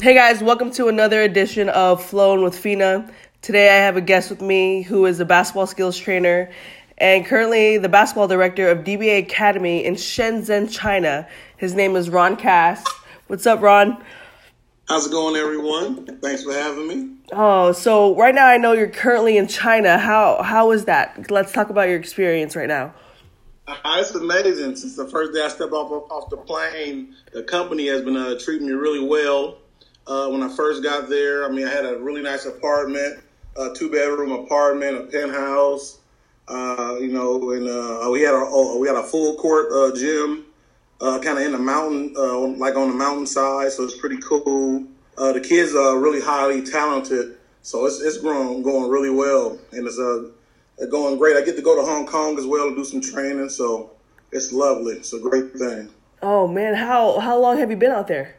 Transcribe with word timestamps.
Hey 0.00 0.14
guys, 0.14 0.42
welcome 0.42 0.70
to 0.70 0.88
another 0.88 1.20
edition 1.20 1.68
of 1.68 2.02
Flowing 2.02 2.42
with 2.42 2.58
Fina. 2.58 3.12
Today 3.42 3.68
I 3.68 3.84
have 3.84 3.94
a 3.94 4.00
guest 4.00 4.30
with 4.30 4.40
me 4.40 4.80
who 4.80 5.04
is 5.04 5.20
a 5.20 5.26
basketball 5.26 5.66
skills 5.66 5.98
trainer 5.98 6.50
and 6.96 7.26
currently 7.26 7.76
the 7.76 7.90
basketball 7.90 8.26
director 8.26 8.70
of 8.70 8.84
DBA 8.84 9.18
Academy 9.18 9.84
in 9.84 9.96
Shenzhen, 9.96 10.72
China. 10.72 11.28
His 11.58 11.74
name 11.74 11.94
is 11.94 12.08
Ron 12.08 12.36
Cass. 12.36 12.82
What's 13.26 13.46
up, 13.46 13.60
Ron? 13.60 14.02
How's 14.88 15.08
it 15.08 15.10
going, 15.10 15.36
everyone? 15.36 16.06
Thanks 16.22 16.42
for 16.42 16.54
having 16.54 16.88
me. 16.88 17.10
Oh, 17.30 17.72
so 17.72 18.16
right 18.16 18.34
now 18.34 18.46
I 18.46 18.56
know 18.56 18.72
you're 18.72 18.88
currently 18.88 19.36
in 19.36 19.46
China. 19.46 19.98
How 19.98 20.42
how 20.42 20.70
is 20.70 20.86
that? 20.86 21.30
Let's 21.30 21.52
talk 21.52 21.68
about 21.68 21.88
your 21.88 21.98
experience 21.98 22.56
right 22.56 22.66
now. 22.66 22.94
Uh, 23.68 23.98
it's 23.98 24.14
amazing. 24.14 24.74
Since 24.74 24.96
the 24.96 25.06
first 25.06 25.34
day 25.34 25.42
I 25.42 25.48
stepped 25.48 25.74
off 25.74 26.10
off 26.10 26.30
the 26.30 26.38
plane, 26.38 27.14
the 27.34 27.42
company 27.42 27.88
has 27.88 28.00
been 28.00 28.16
uh, 28.16 28.38
treating 28.38 28.66
me 28.66 28.72
really 28.72 29.06
well. 29.06 29.58
Uh, 30.06 30.28
when 30.28 30.42
I 30.42 30.48
first 30.48 30.82
got 30.82 31.08
there, 31.08 31.44
I 31.44 31.48
mean, 31.48 31.66
I 31.66 31.70
had 31.70 31.84
a 31.84 31.98
really 31.98 32.22
nice 32.22 32.44
apartment, 32.46 33.22
a 33.56 33.72
two 33.74 33.90
bedroom 33.90 34.32
apartment, 34.32 34.96
a 34.96 35.02
penthouse. 35.04 35.98
Uh, 36.48 36.96
you 37.00 37.08
know, 37.08 37.52
and 37.52 37.68
uh, 37.68 38.10
we 38.10 38.20
had 38.22 38.34
a 38.34 38.78
we 38.78 38.88
had 38.88 38.96
a 38.96 39.02
full 39.02 39.36
court 39.36 39.66
uh, 39.72 39.96
gym, 39.96 40.44
kind 41.00 41.38
of 41.38 41.38
in 41.38 41.52
the 41.52 41.58
mountain, 41.58 42.14
like 42.58 42.74
on 42.74 42.88
the 42.88 42.94
mountainside. 42.94 43.70
So 43.70 43.84
it's 43.84 43.96
pretty 43.96 44.18
cool. 44.18 44.84
the 45.16 45.40
kids 45.40 45.74
are 45.74 45.98
really 45.98 46.20
highly 46.20 46.62
talented, 46.62 47.36
so 47.62 47.86
it's 47.86 48.00
it's 48.00 48.18
growing 48.18 48.62
going 48.62 48.90
really 48.90 49.10
well, 49.10 49.58
and 49.70 49.86
it's 49.86 49.98
uh 49.98 50.30
going 50.90 51.16
great. 51.16 51.36
I 51.36 51.42
get 51.42 51.56
to 51.56 51.62
go 51.62 51.76
to 51.76 51.82
Hong 51.82 52.06
Kong 52.06 52.36
as 52.38 52.44
well 52.44 52.66
and 52.66 52.76
do 52.76 52.84
some 52.84 53.00
training, 53.00 53.48
so 53.48 53.92
it's 54.32 54.52
lovely. 54.52 54.94
It's 54.96 55.12
a 55.12 55.20
great 55.20 55.52
thing. 55.52 55.90
Oh 56.22 56.48
man, 56.48 56.74
how 56.74 57.20
how 57.20 57.38
long 57.38 57.58
have 57.58 57.70
you 57.70 57.76
been 57.76 57.92
out 57.92 58.08
there? 58.08 58.34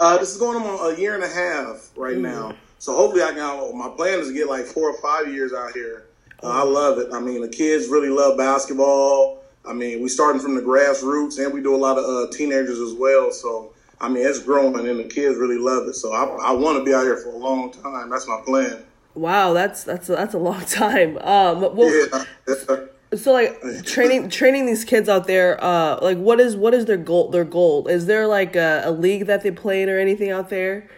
Uh, 0.00 0.18
this 0.18 0.30
is 0.30 0.38
going 0.38 0.56
on 0.56 0.94
a 0.94 0.98
year 0.98 1.14
and 1.14 1.24
a 1.24 1.28
half 1.28 1.90
right 1.96 2.16
mm. 2.16 2.20
now. 2.20 2.54
So 2.78 2.94
hopefully 2.94 3.22
I 3.22 3.32
can. 3.32 3.76
My 3.76 3.88
plan 3.88 4.20
is 4.20 4.28
to 4.28 4.34
get 4.34 4.48
like 4.48 4.64
four 4.64 4.90
or 4.90 5.00
five 5.00 5.32
years 5.32 5.52
out 5.52 5.72
here. 5.72 6.06
Uh, 6.42 6.50
I 6.50 6.62
love 6.62 6.98
it. 6.98 7.08
I 7.12 7.18
mean, 7.18 7.40
the 7.40 7.48
kids 7.48 7.88
really 7.88 8.08
love 8.08 8.38
basketball. 8.38 9.42
I 9.66 9.72
mean, 9.72 10.00
we 10.00 10.08
starting 10.08 10.40
from 10.40 10.54
the 10.54 10.62
grassroots, 10.62 11.44
and 11.44 11.52
we 11.52 11.60
do 11.60 11.74
a 11.74 11.76
lot 11.76 11.98
of 11.98 12.04
uh, 12.04 12.30
teenagers 12.30 12.78
as 12.78 12.92
well. 12.92 13.32
So 13.32 13.72
I 14.00 14.08
mean, 14.08 14.24
it's 14.24 14.38
growing, 14.38 14.88
and 14.88 14.98
the 14.98 15.04
kids 15.04 15.36
really 15.36 15.58
love 15.58 15.88
it. 15.88 15.94
So 15.94 16.12
I, 16.12 16.50
I 16.50 16.52
want 16.52 16.78
to 16.78 16.84
be 16.84 16.94
out 16.94 17.02
here 17.02 17.16
for 17.16 17.30
a 17.30 17.36
long 17.36 17.72
time. 17.72 18.10
That's 18.10 18.28
my 18.28 18.40
plan. 18.44 18.84
Wow, 19.14 19.52
that's 19.52 19.82
that's 19.82 20.08
a, 20.08 20.12
that's 20.12 20.34
a 20.34 20.38
long 20.38 20.60
time. 20.66 21.18
Um, 21.18 21.74
well, 21.74 22.10
yeah. 22.46 22.76
so 23.14 23.32
like 23.32 23.60
training 23.84 24.28
training 24.28 24.66
these 24.66 24.84
kids 24.84 25.08
out 25.08 25.26
there. 25.26 25.62
Uh, 25.62 25.98
like 26.02 26.18
what 26.18 26.40
is 26.40 26.56
what 26.56 26.74
is 26.74 26.86
their 26.86 26.96
goal? 26.96 27.30
Their 27.30 27.44
goal 27.44 27.86
is 27.88 28.06
there 28.06 28.26
like 28.26 28.56
a, 28.56 28.82
a 28.84 28.90
league 28.90 29.26
that 29.26 29.42
they 29.42 29.50
play 29.50 29.82
in 29.82 29.88
or 29.88 29.98
anything 29.98 30.30
out 30.30 30.50
there? 30.50 30.88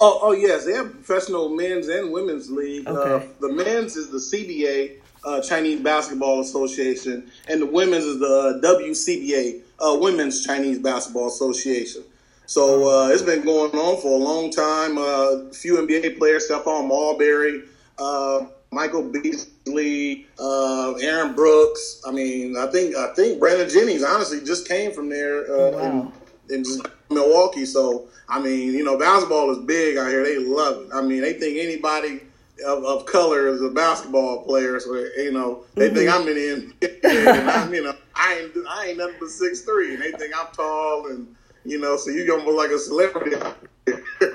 Oh, 0.00 0.18
oh 0.22 0.32
yes, 0.32 0.64
they 0.64 0.72
have 0.72 0.90
professional 0.92 1.48
men's 1.48 1.86
and 1.86 2.12
women's 2.12 2.50
league. 2.50 2.88
Okay. 2.88 3.24
Uh, 3.24 3.28
the 3.40 3.52
men's 3.52 3.96
is 3.96 4.10
the 4.10 4.18
CBA, 4.18 4.96
uh, 5.24 5.40
Chinese 5.42 5.80
Basketball 5.80 6.40
Association, 6.40 7.30
and 7.48 7.62
the 7.62 7.66
women's 7.66 8.04
is 8.04 8.18
the 8.18 8.60
WCBA, 8.64 9.60
uh, 9.78 9.96
Women's 10.00 10.44
Chinese 10.44 10.80
Basketball 10.80 11.28
Association. 11.28 12.02
So 12.46 12.88
uh, 12.88 13.08
it's 13.08 13.22
been 13.22 13.44
going 13.44 13.70
on 13.72 14.02
for 14.02 14.08
a 14.08 14.22
long 14.22 14.50
time. 14.50 14.98
Uh, 14.98 15.48
a 15.48 15.52
few 15.52 15.76
NBA 15.76 16.18
players, 16.18 16.48
Stephon 16.50 16.88
Marbury, 16.88 17.62
uh, 17.98 18.46
Michael 18.72 19.02
Beasley, 19.02 20.26
uh, 20.40 20.94
Aaron 20.94 21.34
Brooks. 21.34 22.02
I 22.06 22.10
mean, 22.10 22.56
I 22.56 22.66
think 22.66 22.96
I 22.96 23.12
think 23.14 23.38
Brandon 23.38 23.68
Jennings 23.68 24.02
honestly 24.02 24.40
just 24.40 24.66
came 24.66 24.92
from 24.92 25.10
there 25.10 25.44
uh, 25.44 25.70
wow. 25.72 26.12
in, 26.48 26.54
in 26.56 26.64
Milwaukee. 27.10 27.66
So 27.66 28.08
I 28.28 28.40
mean, 28.40 28.72
you 28.72 28.82
know, 28.82 28.98
basketball 28.98 29.50
is 29.50 29.58
big 29.58 29.98
out 29.98 30.08
here. 30.08 30.24
They 30.24 30.38
love 30.38 30.84
it. 30.84 30.88
I 30.94 31.02
mean, 31.02 31.20
they 31.20 31.34
think 31.34 31.58
anybody 31.58 32.22
of, 32.66 32.84
of 32.84 33.04
color 33.04 33.48
is 33.48 33.60
a 33.60 33.68
basketball 33.68 34.42
player. 34.44 34.80
So 34.80 34.94
you 34.94 35.32
know, 35.32 35.64
they 35.74 35.88
mm-hmm. 35.88 35.96
think 35.96 36.10
I'm 36.10 36.28
in 36.28 36.72
the 36.80 36.88
NBA. 36.88 37.38
and 37.38 37.50
I'm, 37.50 37.74
you 37.74 37.84
know, 37.84 37.94
I 38.14 38.38
ain't 38.38 38.66
I 38.68 38.86
ain't 38.86 38.98
nothing 38.98 39.16
but 39.20 39.28
six 39.28 39.60
three, 39.60 39.94
and 39.94 40.02
they 40.02 40.12
think 40.12 40.32
I'm 40.34 40.46
tall 40.54 41.08
and 41.08 41.36
you 41.64 41.78
know, 41.78 41.96
so 41.96 42.10
you 42.10 42.26
gonna 42.26 42.44
look 42.44 42.56
like 42.56 42.70
a 42.70 42.78
celebrity. 42.78 43.36
oh, 43.36 43.52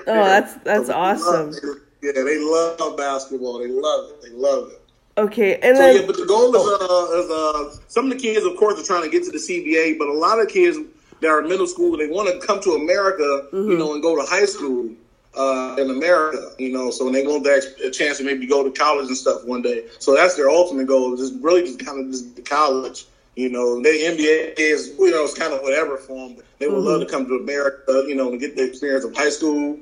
that's 0.06 0.54
that's 0.64 0.88
so 0.88 0.94
awesome. 0.94 1.81
Yeah, 2.02 2.12
they 2.13 2.40
love 2.40 2.97
basketball. 2.97 3.59
They 3.59 3.68
love 3.68 4.12
it. 4.12 4.22
They 4.22 4.30
love 4.30 4.72
it. 4.72 4.81
Okay, 5.18 5.56
and 5.56 5.75
so, 5.75 5.81
then 5.81 6.02
yeah, 6.02 6.06
but 6.06 6.16
the 6.16 6.28
goal 6.28 6.56
is, 6.56 6.62
uh, 6.62 7.19
is 7.19 7.31
uh, 7.31 7.84
some 7.88 8.06
of 8.06 8.12
the 8.12 8.19
kids, 8.19 8.46
of 8.46 8.56
course, 8.56 8.80
are 8.80 8.85
trying 8.85 9.02
to 9.02 9.09
get 9.09 9.24
to 9.24 9.31
the 9.31 9.40
CBA, 9.40 9.97
but 9.97 10.07
a 10.07 10.13
lot 10.13 10.40
of 10.40 10.47
kids 10.47 10.78
that 11.22 11.28
are 11.28 11.41
in 11.41 11.50
middle 11.50 11.66
school, 11.66 11.97
they 11.97 12.07
want 12.07 12.30
to 12.30 12.46
come 12.46 12.62
to 12.62 12.74
America, 12.74 13.47
mm-hmm. 13.52 13.72
you 13.72 13.78
know, 13.80 13.94
and 13.94 14.03
go 14.03 14.16
to 14.16 14.22
high 14.30 14.46
school 14.46 14.91
uh, 15.36 15.75
in 15.80 15.90
America, 15.90 16.52
you 16.57 16.72
know, 16.72 16.90
so 16.91 17.09
they 17.12 17.25
want 17.25 17.44
that 17.44 17.94
chance 17.94 18.18
to 18.18 18.24
maybe 18.24 18.46
go 18.46 18.63
to 18.63 18.72
college 18.72 19.07
and 19.07 19.18
stuff 19.18 19.44
one 19.46 19.62
day. 19.62 19.86
So 20.00 20.16
that's 20.16 20.36
their 20.36 20.50
ultimate 20.50 20.88
goal, 20.88 21.16
just 21.16 21.34
really 21.41 21.63
just 21.63 21.84
kind 21.84 22.00
of 22.00 22.12
just 22.12 22.46
college. 22.46 23.06
You 23.36 23.50
know, 23.50 23.81
the 23.81 23.90
NBA 23.90 24.53
is, 24.57 24.96
you 24.97 25.12
know, 25.12 25.24
it's 25.24 25.38
kind 25.38 25.53
of 25.53 25.62
whatever 25.62 25.97
for 25.97 26.28
them. 26.28 26.38
They 26.57 26.68
would 26.68 26.78
mm-hmm. 26.78 26.88
love 26.88 27.02
to 27.02 27.06
come 27.06 27.28
to 27.28 27.36
America, 27.36 28.03
you 28.07 28.16
know, 28.16 28.31
to 28.31 28.38
get 28.38 28.56
the 28.56 28.68
experience 28.68 29.06
of 29.06 29.16
high 29.16 29.30
school, 29.30 29.78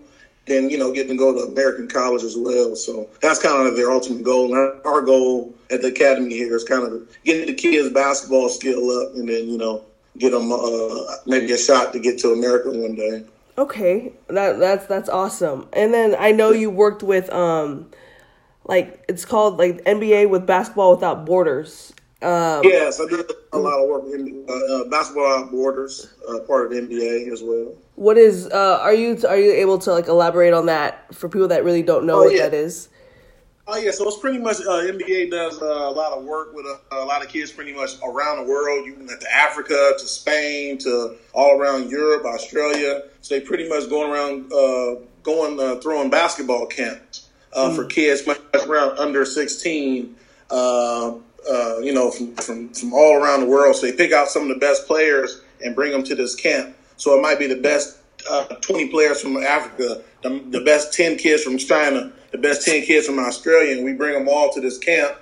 then, 0.45 0.69
you 0.69 0.77
know, 0.77 0.91
getting 0.91 1.11
to 1.11 1.17
go 1.17 1.33
to 1.33 1.51
American 1.51 1.87
college 1.87 2.23
as 2.23 2.35
well. 2.37 2.75
So 2.75 3.09
that's 3.21 3.41
kind 3.41 3.67
of 3.67 3.75
their 3.75 3.91
ultimate 3.91 4.23
goal. 4.23 4.55
And 4.55 4.85
our 4.85 5.01
goal 5.01 5.53
at 5.71 5.81
the 5.81 5.87
academy 5.87 6.33
here 6.33 6.55
is 6.55 6.63
kind 6.63 6.83
of 6.83 7.07
getting 7.23 7.47
the 7.47 7.53
kids' 7.53 7.91
basketball 7.93 8.49
skill 8.49 8.89
up 8.91 9.15
and 9.15 9.27
then, 9.27 9.47
you 9.47 9.57
know, 9.57 9.83
get 10.17 10.31
them 10.31 10.51
uh, 10.51 11.15
maybe 11.25 11.51
a 11.51 11.57
shot 11.57 11.93
to 11.93 11.99
get 11.99 12.19
to 12.19 12.31
America 12.31 12.69
one 12.69 12.95
day. 12.95 13.23
Okay, 13.57 14.11
that 14.27 14.59
that's 14.59 14.85
that's 14.85 15.07
awesome. 15.07 15.67
And 15.71 15.93
then 15.93 16.15
I 16.19 16.31
know 16.31 16.51
you 16.51 16.69
worked 16.69 17.03
with 17.03 17.31
um, 17.31 17.89
like 18.65 19.03
it's 19.07 19.23
called 19.23 19.57
like 19.57 19.83
NBA 19.85 20.29
with 20.29 20.45
Basketball 20.45 20.91
Without 20.95 21.25
Borders. 21.25 21.93
Um, 22.25 22.63
yes, 22.63 22.99
I 22.99 23.05
did 23.05 23.31
a 23.53 23.57
lot 23.59 23.79
of 23.79 23.87
work 23.87 24.05
in 24.11 24.45
uh, 24.49 24.53
uh, 24.53 24.83
basketball 24.85 25.45
borders, 25.45 26.11
uh, 26.27 26.39
part 26.39 26.65
of 26.65 26.71
the 26.71 26.81
NBA 26.81 27.31
as 27.31 27.43
well. 27.43 27.75
What 27.93 28.17
is? 28.17 28.47
Uh, 28.47 28.79
are 28.81 28.95
you 28.95 29.19
are 29.29 29.37
you 29.37 29.51
able 29.51 29.77
to 29.79 29.91
like 29.91 30.07
elaborate 30.07 30.51
on 30.51 30.65
that 30.65 31.13
for 31.13 31.29
people 31.29 31.47
that 31.49 31.63
really 31.63 31.83
don't 31.83 32.03
know 32.03 32.21
oh, 32.21 32.23
what 32.23 32.35
yeah. 32.35 32.49
that 32.49 32.55
is? 32.55 32.89
Oh 33.67 33.77
yeah, 33.77 33.91
so 33.91 34.07
it's 34.07 34.17
pretty 34.17 34.39
much 34.39 34.57
uh, 34.61 34.81
NBA 34.81 35.29
does 35.29 35.61
uh, 35.61 35.65
a 35.65 35.91
lot 35.91 36.17
of 36.17 36.23
work 36.23 36.55
with 36.55 36.65
a, 36.65 36.79
a, 36.95 37.05
lot 37.05 37.23
of 37.23 37.29
kids, 37.29 37.51
pretty 37.51 37.73
much 37.73 37.91
around 38.03 38.37
the 38.37 38.51
world. 38.51 38.87
You 38.87 38.93
can 38.93 39.07
to 39.07 39.33
Africa, 39.33 39.93
to 39.97 40.07
Spain, 40.07 40.79
to 40.79 41.17
all 41.33 41.59
around 41.59 41.91
Europe, 41.91 42.25
Australia. 42.25 43.03
So 43.21 43.35
they 43.35 43.41
pretty 43.41 43.69
much 43.69 43.87
going 43.87 44.11
around, 44.11 44.51
uh, 44.51 45.01
going 45.21 45.59
uh, 45.59 45.79
throwing 45.79 46.09
basketball 46.09 46.65
camps 46.65 47.29
mm. 47.55 47.75
for 47.75 47.85
kids 47.85 48.25
much 48.25 48.39
around 48.67 48.97
under 48.97 49.25
sixteen 49.25 50.15
uh, 51.49 51.77
you 51.79 51.93
know, 51.93 52.11
from, 52.11 52.35
from, 52.35 52.69
from 52.69 52.93
all 52.93 53.15
around 53.15 53.41
the 53.41 53.45
world. 53.45 53.75
So 53.75 53.87
they 53.87 53.93
pick 53.93 54.11
out 54.11 54.29
some 54.29 54.43
of 54.43 54.49
the 54.49 54.59
best 54.59 54.87
players 54.87 55.41
and 55.63 55.75
bring 55.75 55.91
them 55.91 56.03
to 56.03 56.15
this 56.15 56.35
camp. 56.35 56.75
So 56.97 57.17
it 57.17 57.21
might 57.21 57.39
be 57.39 57.47
the 57.47 57.61
best 57.61 57.99
uh, 58.29 58.45
20 58.45 58.89
players 58.89 59.21
from 59.21 59.37
Africa, 59.37 60.01
the, 60.23 60.43
the, 60.49 60.61
best 60.61 60.93
10 60.93 61.17
kids 61.17 61.43
from 61.43 61.57
China, 61.57 62.11
the 62.31 62.37
best 62.37 62.65
10 62.65 62.85
kids 62.85 63.05
from 63.05 63.19
Australia, 63.19 63.75
and 63.75 63.85
we 63.85 63.93
bring 63.93 64.13
them 64.13 64.27
all 64.27 64.51
to 64.51 64.61
this 64.61 64.77
camp. 64.77 65.17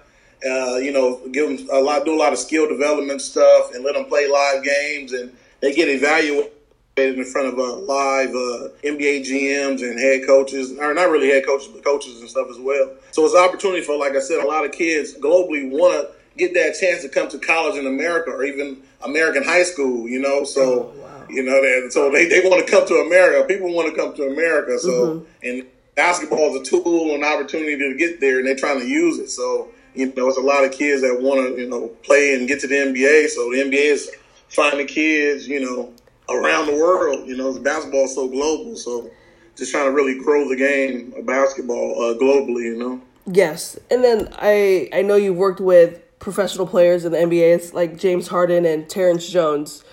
Uh, 0.46 0.76
you 0.76 0.92
know, 0.92 1.22
give 1.32 1.48
them 1.48 1.68
a 1.72 1.80
lot, 1.80 2.06
do 2.06 2.14
a 2.14 2.20
lot 2.20 2.34
of 2.34 2.40
skill 2.40 2.68
development 2.68 3.22
stuff, 3.22 3.74
and 3.74 3.84
let 3.84 3.96
them 3.96 4.06
play 4.06 4.30
live 4.30 4.64
games, 4.64 5.14
and 5.14 5.32
they 5.62 5.74
get 5.74 5.88
evaluated 5.88 6.52
in 6.98 7.24
front 7.24 7.48
of 7.48 7.58
uh, 7.58 7.76
live 7.78 8.30
uh, 8.30 8.70
NBA 8.84 9.26
GMs 9.26 9.82
and 9.82 9.98
head 10.00 10.28
coaches, 10.28 10.78
or 10.78 10.94
not 10.94 11.10
really 11.10 11.30
head 11.30 11.46
coaches, 11.46 11.70
but 11.74 11.84
coaches 11.84 12.20
and 12.20 12.30
stuff 12.30 12.48
as 12.50 12.60
well. 12.60 12.92
So 13.12 13.26
it's 13.26 13.34
an 13.34 13.42
opportunity 13.42 13.82
for, 13.82 13.98
like 13.98 14.16
I 14.16 14.20
said, 14.20 14.44
a 14.44 14.48
lot 14.48 14.66
of 14.66 14.74
kids 14.74 15.14
globally 15.16 15.72
want 15.72 15.94
to 15.94 16.13
get 16.38 16.54
that 16.54 16.76
chance 16.80 17.02
to 17.04 17.10
come 17.10 17.30
to 17.30 17.38
college 17.38 17.78
in 17.78 17.86
America 17.86 18.32
or 18.32 18.44
even 18.44 18.82
American 19.04 19.44
high 19.44 19.64
school, 19.64 20.08
you 20.08 20.20
know. 20.20 20.44
So, 20.44 20.62
oh, 20.62 21.02
wow. 21.02 21.26
you 21.30 21.44
know, 21.44 21.62
that 21.62 21.92
so 21.92 22.12
they, 22.12 22.28
they 22.28 22.48
want 22.48 22.66
to 22.66 22.72
come 22.72 22.88
to 22.88 22.96
America. 22.96 23.46
People 23.48 23.74
want 23.74 23.94
to 23.94 24.00
come 24.00 24.16
to 24.16 24.24
America. 24.24 24.80
So, 24.80 24.90
mm-hmm. 24.90 25.48
and 25.48 25.66
basketball 25.96 26.56
is 26.56 26.62
a 26.62 26.64
tool 26.64 27.14
and 27.14 27.24
opportunity 27.24 27.78
to 27.78 27.96
get 27.98 28.20
there, 28.20 28.40
and 28.40 28.48
they're 28.48 28.56
trying 28.56 28.80
to 28.80 28.88
use 28.88 29.20
it. 29.20 29.30
So, 29.30 29.70
you 29.94 30.12
know, 30.16 30.28
it's 30.28 30.38
a 30.38 30.42
lot 30.42 30.64
of 30.64 30.72
kids 30.72 31.02
that 31.02 31.22
want 31.22 31.56
to, 31.56 31.62
you 31.62 31.70
know, 31.70 31.88
play 32.04 32.36
and 32.36 32.48
get 32.48 32.60
to 32.62 32.68
the 32.68 32.76
NBA. 32.76 33.28
So 33.30 33.52
the 33.52 33.58
NBA 33.58 33.92
is 33.92 34.12
finding 34.50 34.88
kids, 34.88 35.48
you 35.48 35.60
know, 35.62 35.94
around 36.30 36.68
the 36.68 36.74
world. 36.74 37.28
You 37.28 37.38
know, 37.38 37.58
basketball 37.60 38.06
is 38.06 38.16
so 38.16 38.28
global. 38.28 38.76
So, 38.76 39.10
just 39.56 39.72
trying 39.72 39.86
to 39.86 39.92
really 39.92 40.18
grow 40.18 40.50
the 40.50 40.56
game 40.56 41.14
of 41.16 41.28
basketball 41.28 41.92
uh, 42.02 42.18
globally. 42.18 42.64
You 42.64 42.78
know. 42.80 43.02
Yes, 43.26 43.80
and 43.90 44.04
then 44.04 44.30
I 44.34 44.90
I 44.92 45.02
know 45.02 45.16
you've 45.16 45.38
worked 45.38 45.62
with 45.62 46.03
professional 46.24 46.66
players 46.66 47.04
in 47.04 47.12
the 47.12 47.18
NBA. 47.18 47.56
It's 47.56 47.74
like 47.74 47.98
James 47.98 48.28
Harden 48.28 48.66
and 48.66 48.90
Terrence 48.90 49.30
Jones. 49.30 49.84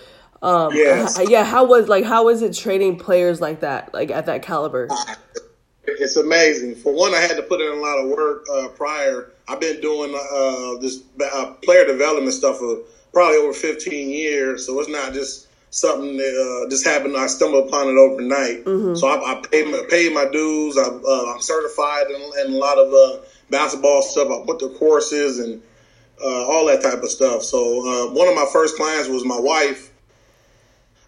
Um, 0.41 0.73
yes. 0.73 1.19
yeah. 1.27 1.43
How 1.43 1.65
was 1.65 1.87
like 1.87 2.05
how 2.05 2.25
was 2.25 2.41
it 2.41 2.53
training 2.53 2.97
players 2.97 3.41
like 3.41 3.59
that, 3.59 3.93
like 3.93 4.09
at 4.09 4.25
that 4.25 4.41
caliber? 4.41 4.87
It's 5.83 6.15
amazing. 6.15 6.75
For 6.75 6.93
one, 6.93 7.13
I 7.13 7.19
had 7.19 7.35
to 7.35 7.43
put 7.43 7.59
in 7.59 7.67
a 7.67 7.81
lot 7.81 7.99
of 7.99 8.09
work 8.09 8.45
uh, 8.51 8.69
prior. 8.69 9.31
I've 9.47 9.59
been 9.59 9.81
doing 9.81 10.15
uh, 10.15 10.79
this 10.79 11.03
uh, 11.33 11.53
player 11.63 11.85
development 11.85 12.33
stuff 12.33 12.59
for 12.59 12.77
probably 13.11 13.37
over 13.37 13.53
15 13.53 14.09
years, 14.09 14.65
so 14.65 14.79
it's 14.79 14.89
not 14.89 15.13
just 15.13 15.47
something 15.71 16.17
that 16.17 16.63
uh, 16.65 16.69
just 16.69 16.85
happened. 16.85 17.17
I 17.17 17.27
stumbled 17.27 17.67
upon 17.67 17.87
it 17.87 17.97
overnight. 17.97 18.63
Mm-hmm. 18.63 18.95
So 18.95 19.07
I, 19.07 19.33
I, 19.33 19.41
paid 19.51 19.67
my, 19.67 19.83
paid 19.89 20.13
my 20.13 20.25
dues. 20.31 20.77
I, 20.77 20.83
am 20.83 21.03
uh, 21.05 21.39
certified 21.39 22.07
in, 22.07 22.21
in, 22.45 22.53
a 22.53 22.57
lot 22.57 22.77
of 22.77 22.93
uh, 22.93 23.25
basketball 23.49 24.01
stuff. 24.01 24.27
I 24.29 24.45
put 24.45 24.59
the 24.59 24.69
courses 24.69 25.39
and 25.39 25.61
uh, 26.23 26.45
all 26.45 26.65
that 26.67 26.81
type 26.81 27.03
of 27.03 27.09
stuff. 27.09 27.43
So 27.43 27.59
uh, 27.59 28.13
one 28.13 28.27
of 28.27 28.35
my 28.35 28.45
first 28.51 28.75
clients 28.75 29.09
was 29.09 29.25
my 29.25 29.39
wife. 29.39 29.91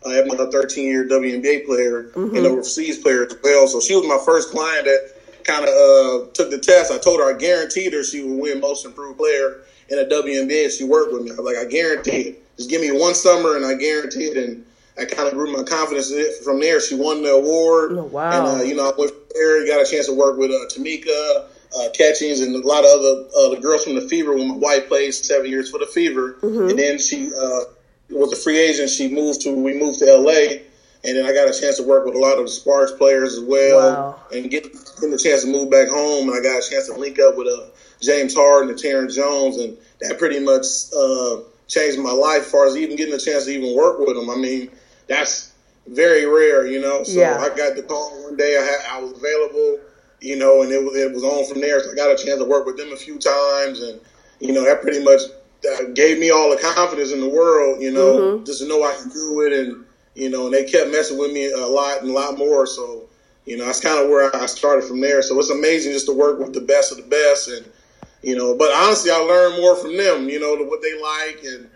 I 0.05 0.15
am 0.15 0.29
a 0.31 0.51
13 0.51 0.85
year 0.85 1.07
WNBA 1.07 1.65
player 1.65 2.11
mm-hmm. 2.15 2.35
and 2.35 2.45
overseas 2.45 2.99
player 2.99 3.25
as 3.25 3.35
well. 3.43 3.67
So 3.67 3.79
she 3.79 3.95
was 3.95 4.05
my 4.05 4.19
first 4.25 4.51
client 4.51 4.85
that 4.85 5.13
kind 5.43 5.63
of 5.63 5.69
uh, 5.69 6.31
took 6.33 6.51
the 6.51 6.59
test. 6.59 6.91
I 6.91 6.97
told 6.97 7.19
her 7.19 7.33
I 7.33 7.37
guaranteed 7.37 7.93
her 7.93 8.03
she 8.03 8.23
would 8.23 8.39
win 8.39 8.59
most 8.59 8.85
improved 8.85 9.17
player 9.17 9.61
in 9.89 9.99
a 9.99 10.03
WNBA 10.03 10.65
if 10.65 10.73
she 10.73 10.83
worked 10.83 11.13
with 11.13 11.23
me. 11.23 11.31
I 11.31 11.35
was 11.35 11.45
like, 11.45 11.57
I 11.57 11.69
guarantee 11.69 12.11
it. 12.11 12.57
Just 12.57 12.69
give 12.69 12.81
me 12.81 12.91
one 12.91 13.13
summer 13.13 13.55
and 13.55 13.65
I 13.65 13.75
guarantee 13.75 14.25
it. 14.25 14.37
And 14.37 14.65
I 14.97 15.05
kind 15.05 15.27
of 15.27 15.33
grew 15.33 15.51
my 15.51 15.63
confidence 15.63 16.13
from 16.43 16.59
there. 16.59 16.79
She 16.79 16.95
won 16.95 17.23
the 17.23 17.31
award. 17.31 17.93
Oh, 17.93 18.03
wow. 18.03 18.31
And, 18.31 18.61
uh, 18.61 18.63
you 18.63 18.75
know, 18.75 18.89
I 18.89 18.93
went 18.97 19.11
there, 19.33 19.65
got 19.65 19.81
a 19.81 19.89
chance 19.89 20.07
to 20.07 20.13
work 20.13 20.37
with 20.37 20.51
uh, 20.51 20.67
Tamika, 20.69 21.47
uh, 21.75 21.89
Catchings, 21.93 22.39
and 22.41 22.55
a 22.55 22.67
lot 22.67 22.85
of 22.85 22.91
other 22.91 23.25
uh, 23.37 23.49
the 23.55 23.59
girls 23.61 23.83
from 23.83 23.95
the 23.95 24.01
Fever 24.01 24.35
when 24.35 24.47
my 24.47 24.55
wife 24.55 24.87
played 24.87 25.13
seven 25.13 25.49
years 25.49 25.69
for 25.69 25.79
the 25.79 25.87
Fever. 25.87 26.37
Mm-hmm. 26.41 26.69
And 26.69 26.79
then 26.79 26.99
she 26.99 27.27
uh, 27.27 27.63
was 28.09 28.33
a 28.33 28.35
free 28.35 28.59
agent. 28.59 28.89
She 28.89 29.07
moved 29.07 29.41
to, 29.41 29.51
we 29.53 29.73
moved 29.79 29.99
to 29.99 30.05
LA. 30.05 30.59
And 31.05 31.17
then 31.17 31.25
I 31.25 31.33
got 31.33 31.49
a 31.49 31.59
chance 31.59 31.77
to 31.77 31.83
work 31.83 32.05
with 32.05 32.15
a 32.15 32.17
lot 32.17 32.37
of 32.37 32.45
the 32.45 32.49
Sparks 32.49 32.93
players 32.93 33.33
as 33.33 33.43
well, 33.43 33.79
wow. 33.79 34.19
and 34.31 34.49
get 34.49 34.63
getting 34.63 35.11
the 35.11 35.17
chance 35.17 35.43
to 35.43 35.51
move 35.51 35.69
back 35.69 35.89
home. 35.89 36.29
And 36.29 36.37
I 36.37 36.41
got 36.41 36.63
a 36.63 36.69
chance 36.69 36.87
to 36.87 36.93
link 36.93 37.19
up 37.19 37.35
with 37.35 37.47
uh, 37.47 37.65
James 37.99 38.33
Harden 38.33 38.69
and 38.69 38.79
Terrence 38.79 39.15
Jones, 39.15 39.57
and 39.57 39.77
that 39.99 40.17
pretty 40.17 40.39
much 40.39 40.65
uh, 40.97 41.43
changed 41.67 41.99
my 41.99 42.11
life 42.11 42.43
as 42.43 42.51
far 42.51 42.67
as 42.67 42.77
even 42.77 42.95
getting 42.95 43.13
a 43.13 43.19
chance 43.19 43.45
to 43.45 43.51
even 43.51 43.75
work 43.75 43.99
with 43.99 44.15
them. 44.15 44.29
I 44.29 44.35
mean, 44.35 44.69
that's 45.07 45.53
very 45.87 46.25
rare, 46.25 46.65
you 46.65 46.81
know. 46.81 47.03
So 47.03 47.19
yeah. 47.19 47.37
I 47.37 47.49
got 47.49 47.75
the 47.75 47.83
call 47.83 48.23
one 48.23 48.37
day. 48.37 48.57
I 48.57 48.63
had, 48.63 48.79
I 48.91 49.01
was 49.01 49.11
available, 49.11 49.79
you 50.23 50.37
know, 50.37 50.61
and 50.61 50.71
it 50.71 50.83
was 50.83 50.95
it 50.95 51.13
was 51.13 51.23
on 51.23 51.45
from 51.45 51.61
there. 51.61 51.83
So 51.83 51.91
I 51.91 51.95
got 51.95 52.11
a 52.11 52.23
chance 52.23 52.39
to 52.39 52.45
work 52.45 52.65
with 52.65 52.77
them 52.77 52.91
a 52.93 52.95
few 52.95 53.19
times, 53.19 53.81
and 53.81 53.99
you 54.39 54.53
know 54.53 54.63
that 54.63 54.81
pretty 54.81 55.03
much 55.03 55.21
uh, 55.21 55.83
gave 55.93 56.17
me 56.19 56.31
all 56.31 56.49
the 56.49 56.61
confidence 56.73 57.11
in 57.11 57.19
the 57.19 57.29
world, 57.29 57.81
you 57.81 57.91
know, 57.91 58.17
mm-hmm. 58.17 58.45
just 58.45 58.61
to 58.61 58.67
know 58.67 58.83
I 58.83 58.93
can 58.95 59.09
do 59.09 59.41
it, 59.41 59.53
and 59.53 59.85
you 60.15 60.29
know, 60.29 60.45
and 60.45 60.53
they 60.53 60.63
kept 60.63 60.91
messing 60.91 61.17
with 61.17 61.31
me 61.33 61.51
a 61.51 61.65
lot 61.65 62.01
and 62.01 62.09
a 62.09 62.13
lot 62.13 62.37
more. 62.37 62.65
So 62.65 63.03
you 63.45 63.57
know, 63.57 63.65
that's 63.65 63.81
kind 63.81 64.01
of 64.01 64.09
where 64.09 64.33
I 64.33 64.45
started 64.45 64.85
from 64.85 65.01
there. 65.01 65.21
So 65.21 65.37
it's 65.37 65.49
amazing 65.49 65.91
just 65.91 66.05
to 66.05 66.13
work 66.13 66.39
with 66.39 66.53
the 66.53 66.61
best 66.61 66.91
of 66.91 66.97
the 66.97 67.03
best, 67.03 67.49
and 67.49 67.69
you 68.21 68.37
know, 68.37 68.55
but 68.55 68.71
honestly, 68.73 69.11
I 69.11 69.17
learned 69.17 69.61
more 69.61 69.75
from 69.75 69.97
them, 69.97 70.29
you 70.29 70.39
know, 70.39 70.55
what 70.63 70.81
they 70.81 70.99
like 71.01 71.43
and 71.43 71.69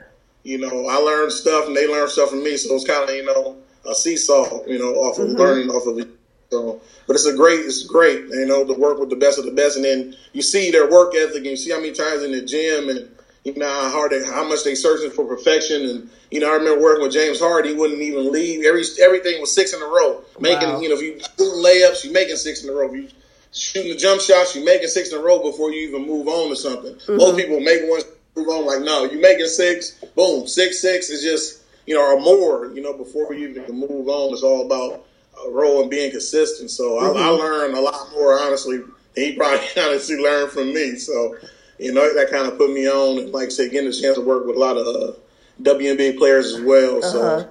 you 0.47 0.57
know, 0.57 0.87
I 0.87 0.95
learned 0.95 1.33
stuff 1.33 1.67
and 1.67 1.75
they 1.75 1.91
learned 1.91 2.09
stuff 2.09 2.29
from 2.29 2.41
me. 2.41 2.55
So 2.55 2.73
it's 2.73 2.87
kind 2.87 3.03
of, 3.03 3.13
you 3.13 3.25
know, 3.25 3.57
a 3.85 3.93
seesaw, 3.93 4.65
you 4.65 4.79
know, 4.79 4.93
off 4.95 5.19
of 5.19 5.27
mm-hmm. 5.27 5.37
learning 5.37 5.69
off 5.69 5.85
of 5.85 5.99
it. 5.99 6.07
So, 6.49 6.81
but 7.07 7.15
it's 7.15 7.25
a 7.25 7.35
great, 7.35 7.59
it's 7.59 7.83
great, 7.83 8.25
you 8.29 8.45
know, 8.45 8.65
to 8.65 8.73
work 8.73 8.99
with 8.99 9.09
the 9.09 9.17
best 9.17 9.37
of 9.37 9.45
the 9.45 9.51
best. 9.51 9.75
And 9.75 9.83
then 9.83 10.15
you 10.31 10.41
see 10.41 10.71
their 10.71 10.89
work 10.89 11.13
ethic 11.13 11.35
and 11.37 11.45
you 11.45 11.57
see 11.57 11.71
how 11.71 11.77
many 11.77 11.91
times 11.91 12.23
in 12.23 12.31
the 12.31 12.41
gym 12.41 12.87
and, 12.87 13.09
you 13.43 13.53
know, 13.55 13.67
how 13.67 13.89
hard, 13.89 14.11
they, 14.11 14.23
how 14.25 14.47
much 14.47 14.63
they 14.63 14.73
searching 14.73 15.11
for 15.11 15.25
perfection. 15.25 15.81
And, 15.83 16.09
you 16.31 16.39
know, 16.39 16.49
I 16.49 16.55
remember 16.55 16.81
working 16.81 17.03
with 17.03 17.11
James 17.11 17.39
Harden, 17.39 17.71
he 17.71 17.77
wouldn't 17.77 18.01
even 18.01 18.31
leave. 18.31 18.65
Every, 18.65 18.83
everything 19.01 19.41
was 19.41 19.53
six 19.53 19.73
in 19.73 19.81
a 19.81 19.85
row. 19.85 20.23
Making, 20.39 20.69
wow. 20.69 20.79
you 20.79 20.89
know, 20.89 20.95
if 20.95 21.01
you 21.01 21.19
doing 21.37 21.63
layups, 21.63 22.05
you 22.05 22.13
making 22.13 22.37
six 22.37 22.63
in 22.63 22.69
a 22.69 22.73
row. 22.73 22.87
If 22.87 22.93
you 22.93 23.09
shooting 23.51 23.91
the 23.91 23.97
jump 23.97 24.21
shots, 24.21 24.55
you 24.55 24.63
making 24.63 24.87
six 24.87 25.11
in 25.11 25.19
a 25.19 25.21
row 25.21 25.41
before 25.41 25.71
you 25.71 25.87
even 25.87 26.05
move 26.05 26.27
on 26.29 26.49
to 26.49 26.55
something. 26.55 26.95
Mm-hmm. 26.95 27.17
Most 27.17 27.37
people 27.37 27.59
make 27.59 27.81
one 27.89 28.01
move 28.35 28.47
on. 28.47 28.65
Like, 28.65 28.81
no, 28.81 29.03
you 29.03 29.19
making 29.19 29.47
six, 29.47 29.91
boom, 30.15 30.47
six, 30.47 30.79
six 30.79 31.09
is 31.09 31.23
just, 31.23 31.63
you 31.85 31.95
know, 31.95 32.03
or 32.03 32.19
more, 32.19 32.71
you 32.73 32.81
know, 32.81 32.93
before 32.93 33.33
you 33.33 33.49
even 33.49 33.65
can 33.65 33.79
move 33.79 34.07
on. 34.07 34.31
It's 34.33 34.43
all 34.43 34.65
about 34.65 35.06
a 35.45 35.49
role 35.49 35.81
and 35.81 35.89
being 35.89 36.11
consistent. 36.11 36.71
So 36.71 36.99
mm-hmm. 36.99 37.17
I, 37.17 37.21
I, 37.21 37.29
learned 37.29 37.75
a 37.75 37.81
lot 37.81 38.11
more, 38.13 38.39
honestly, 38.39 38.77
than 38.77 38.91
he 39.15 39.35
probably 39.35 39.65
honestly 39.77 40.17
learned 40.17 40.51
from 40.51 40.73
me. 40.73 40.97
So, 40.97 41.35
you 41.79 41.91
know, 41.91 42.13
that 42.15 42.31
kind 42.31 42.47
of 42.47 42.57
put 42.57 42.71
me 42.71 42.87
on. 42.87 43.19
And 43.19 43.31
like 43.31 43.47
I 43.47 43.49
said, 43.49 43.71
getting 43.71 43.89
a 43.89 43.93
chance 43.93 44.15
to 44.15 44.21
work 44.21 44.45
with 44.45 44.55
a 44.55 44.59
lot 44.59 44.77
of 44.77 44.87
uh, 44.87 45.13
WNBA 45.61 46.17
players 46.17 46.53
as 46.53 46.61
well. 46.61 46.97
Uh-huh. 46.97 47.11
So, 47.11 47.49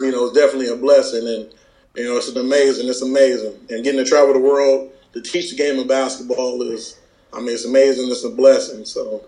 you 0.00 0.12
know, 0.12 0.26
it's 0.26 0.36
definitely 0.36 0.68
a 0.68 0.76
blessing. 0.76 1.26
And, 1.26 1.52
you 1.96 2.04
know, 2.04 2.16
it's 2.16 2.28
amazing. 2.28 2.88
It's 2.88 3.02
amazing. 3.02 3.54
And 3.70 3.84
getting 3.84 4.02
to 4.02 4.08
travel 4.08 4.32
the 4.32 4.40
world 4.40 4.92
to 5.12 5.22
teach 5.22 5.50
the 5.50 5.56
game 5.56 5.78
of 5.78 5.88
basketball 5.88 6.62
is, 6.62 6.98
I 7.32 7.38
mean, 7.38 7.50
it's 7.50 7.64
amazing. 7.64 8.10
It's 8.10 8.24
a 8.24 8.30
blessing. 8.30 8.84
So, 8.84 9.24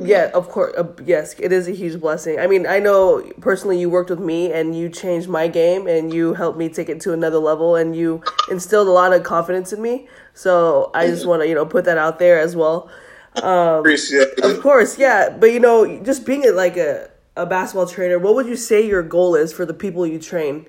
yeah, 0.00 0.30
of 0.34 0.48
course. 0.48 0.74
Uh, 0.76 0.92
yes, 1.04 1.34
it 1.38 1.52
is 1.52 1.68
a 1.68 1.72
huge 1.72 2.00
blessing. 2.00 2.38
I 2.38 2.46
mean, 2.46 2.66
I 2.66 2.78
know 2.78 3.22
personally 3.40 3.78
you 3.80 3.90
worked 3.90 4.10
with 4.10 4.20
me 4.20 4.52
and 4.52 4.76
you 4.76 4.88
changed 4.88 5.28
my 5.28 5.48
game 5.48 5.86
and 5.86 6.12
you 6.12 6.34
helped 6.34 6.58
me 6.58 6.68
take 6.68 6.88
it 6.88 7.00
to 7.02 7.12
another 7.12 7.38
level 7.38 7.76
and 7.76 7.94
you 7.94 8.22
instilled 8.50 8.88
a 8.88 8.90
lot 8.92 9.12
of 9.12 9.22
confidence 9.22 9.72
in 9.72 9.82
me. 9.82 10.08
So 10.34 10.90
I 10.94 11.06
just 11.06 11.26
want 11.26 11.42
to, 11.42 11.48
you 11.48 11.54
know, 11.54 11.66
put 11.66 11.84
that 11.86 11.98
out 11.98 12.18
there 12.18 12.38
as 12.40 12.54
well. 12.56 12.90
Um, 13.42 13.80
Appreciate 13.80 14.28
it. 14.38 14.44
Of 14.44 14.60
course, 14.60 14.98
yeah. 14.98 15.30
But, 15.30 15.52
you 15.52 15.60
know, 15.60 16.02
just 16.02 16.24
being 16.26 16.44
it 16.44 16.54
like 16.54 16.76
a, 16.76 17.10
a 17.36 17.46
basketball 17.46 17.86
trainer, 17.86 18.18
what 18.18 18.34
would 18.34 18.46
you 18.46 18.56
say 18.56 18.86
your 18.86 19.02
goal 19.02 19.34
is 19.34 19.52
for 19.52 19.66
the 19.66 19.74
people 19.74 20.06
you 20.06 20.18
train? 20.18 20.66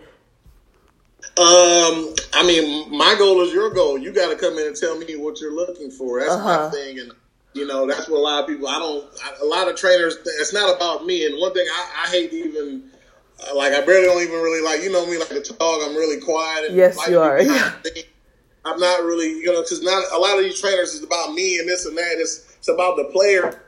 Um, 1.38 2.14
I 2.34 2.44
mean, 2.46 2.96
my 2.96 3.16
goal 3.18 3.42
is 3.42 3.54
your 3.54 3.70
goal. 3.70 3.98
You 3.98 4.12
got 4.12 4.30
to 4.30 4.36
come 4.36 4.58
in 4.58 4.68
and 4.68 4.76
tell 4.76 4.98
me 4.98 5.16
what 5.16 5.40
you're 5.40 5.56
looking 5.56 5.90
for. 5.90 6.20
That's 6.20 6.34
uh-huh. 6.34 6.66
my 6.66 6.70
thing. 6.72 7.00
And 7.00 7.12
you 7.60 7.68
know, 7.68 7.86
that's 7.86 8.08
what 8.08 8.18
a 8.18 8.22
lot 8.22 8.42
of 8.42 8.48
people. 8.48 8.68
I 8.68 8.80
don't. 8.80 9.06
I, 9.24 9.44
a 9.44 9.46
lot 9.46 9.68
of 9.68 9.76
trainers. 9.76 10.18
It's 10.40 10.54
not 10.54 10.76
about 10.76 11.06
me. 11.06 11.26
And 11.26 11.40
one 11.40 11.54
thing 11.54 11.68
I, 11.72 12.06
I 12.06 12.10
hate 12.10 12.34
even. 12.34 12.90
Uh, 13.40 13.56
like 13.56 13.74
I 13.74 13.86
barely 13.86 14.06
don't 14.06 14.22
even 14.22 14.36
really 14.36 14.62
like 14.62 14.82
you 14.82 14.92
know 14.92 15.06
me 15.06 15.18
like 15.18 15.32
a 15.32 15.42
talk. 15.42 15.82
I'm 15.84 15.96
really 15.96 16.20
quiet. 16.20 16.68
And 16.68 16.76
yes, 16.76 16.98
you 17.08 17.20
are. 17.20 17.40
I'm 18.66 18.80
not 18.80 19.04
really 19.04 19.30
you 19.30 19.46
know 19.46 19.62
because 19.62 19.82
not 19.82 20.04
a 20.14 20.18
lot 20.18 20.38
of 20.38 20.44
these 20.44 20.60
trainers 20.60 20.94
is 20.94 21.04
about 21.04 21.34
me 21.34 21.60
and 21.60 21.68
this 21.68 21.86
and 21.86 21.98
that. 21.98 22.16
It's 22.18 22.54
it's 22.58 22.68
about 22.68 22.98
the 22.98 23.06
player 23.06 23.62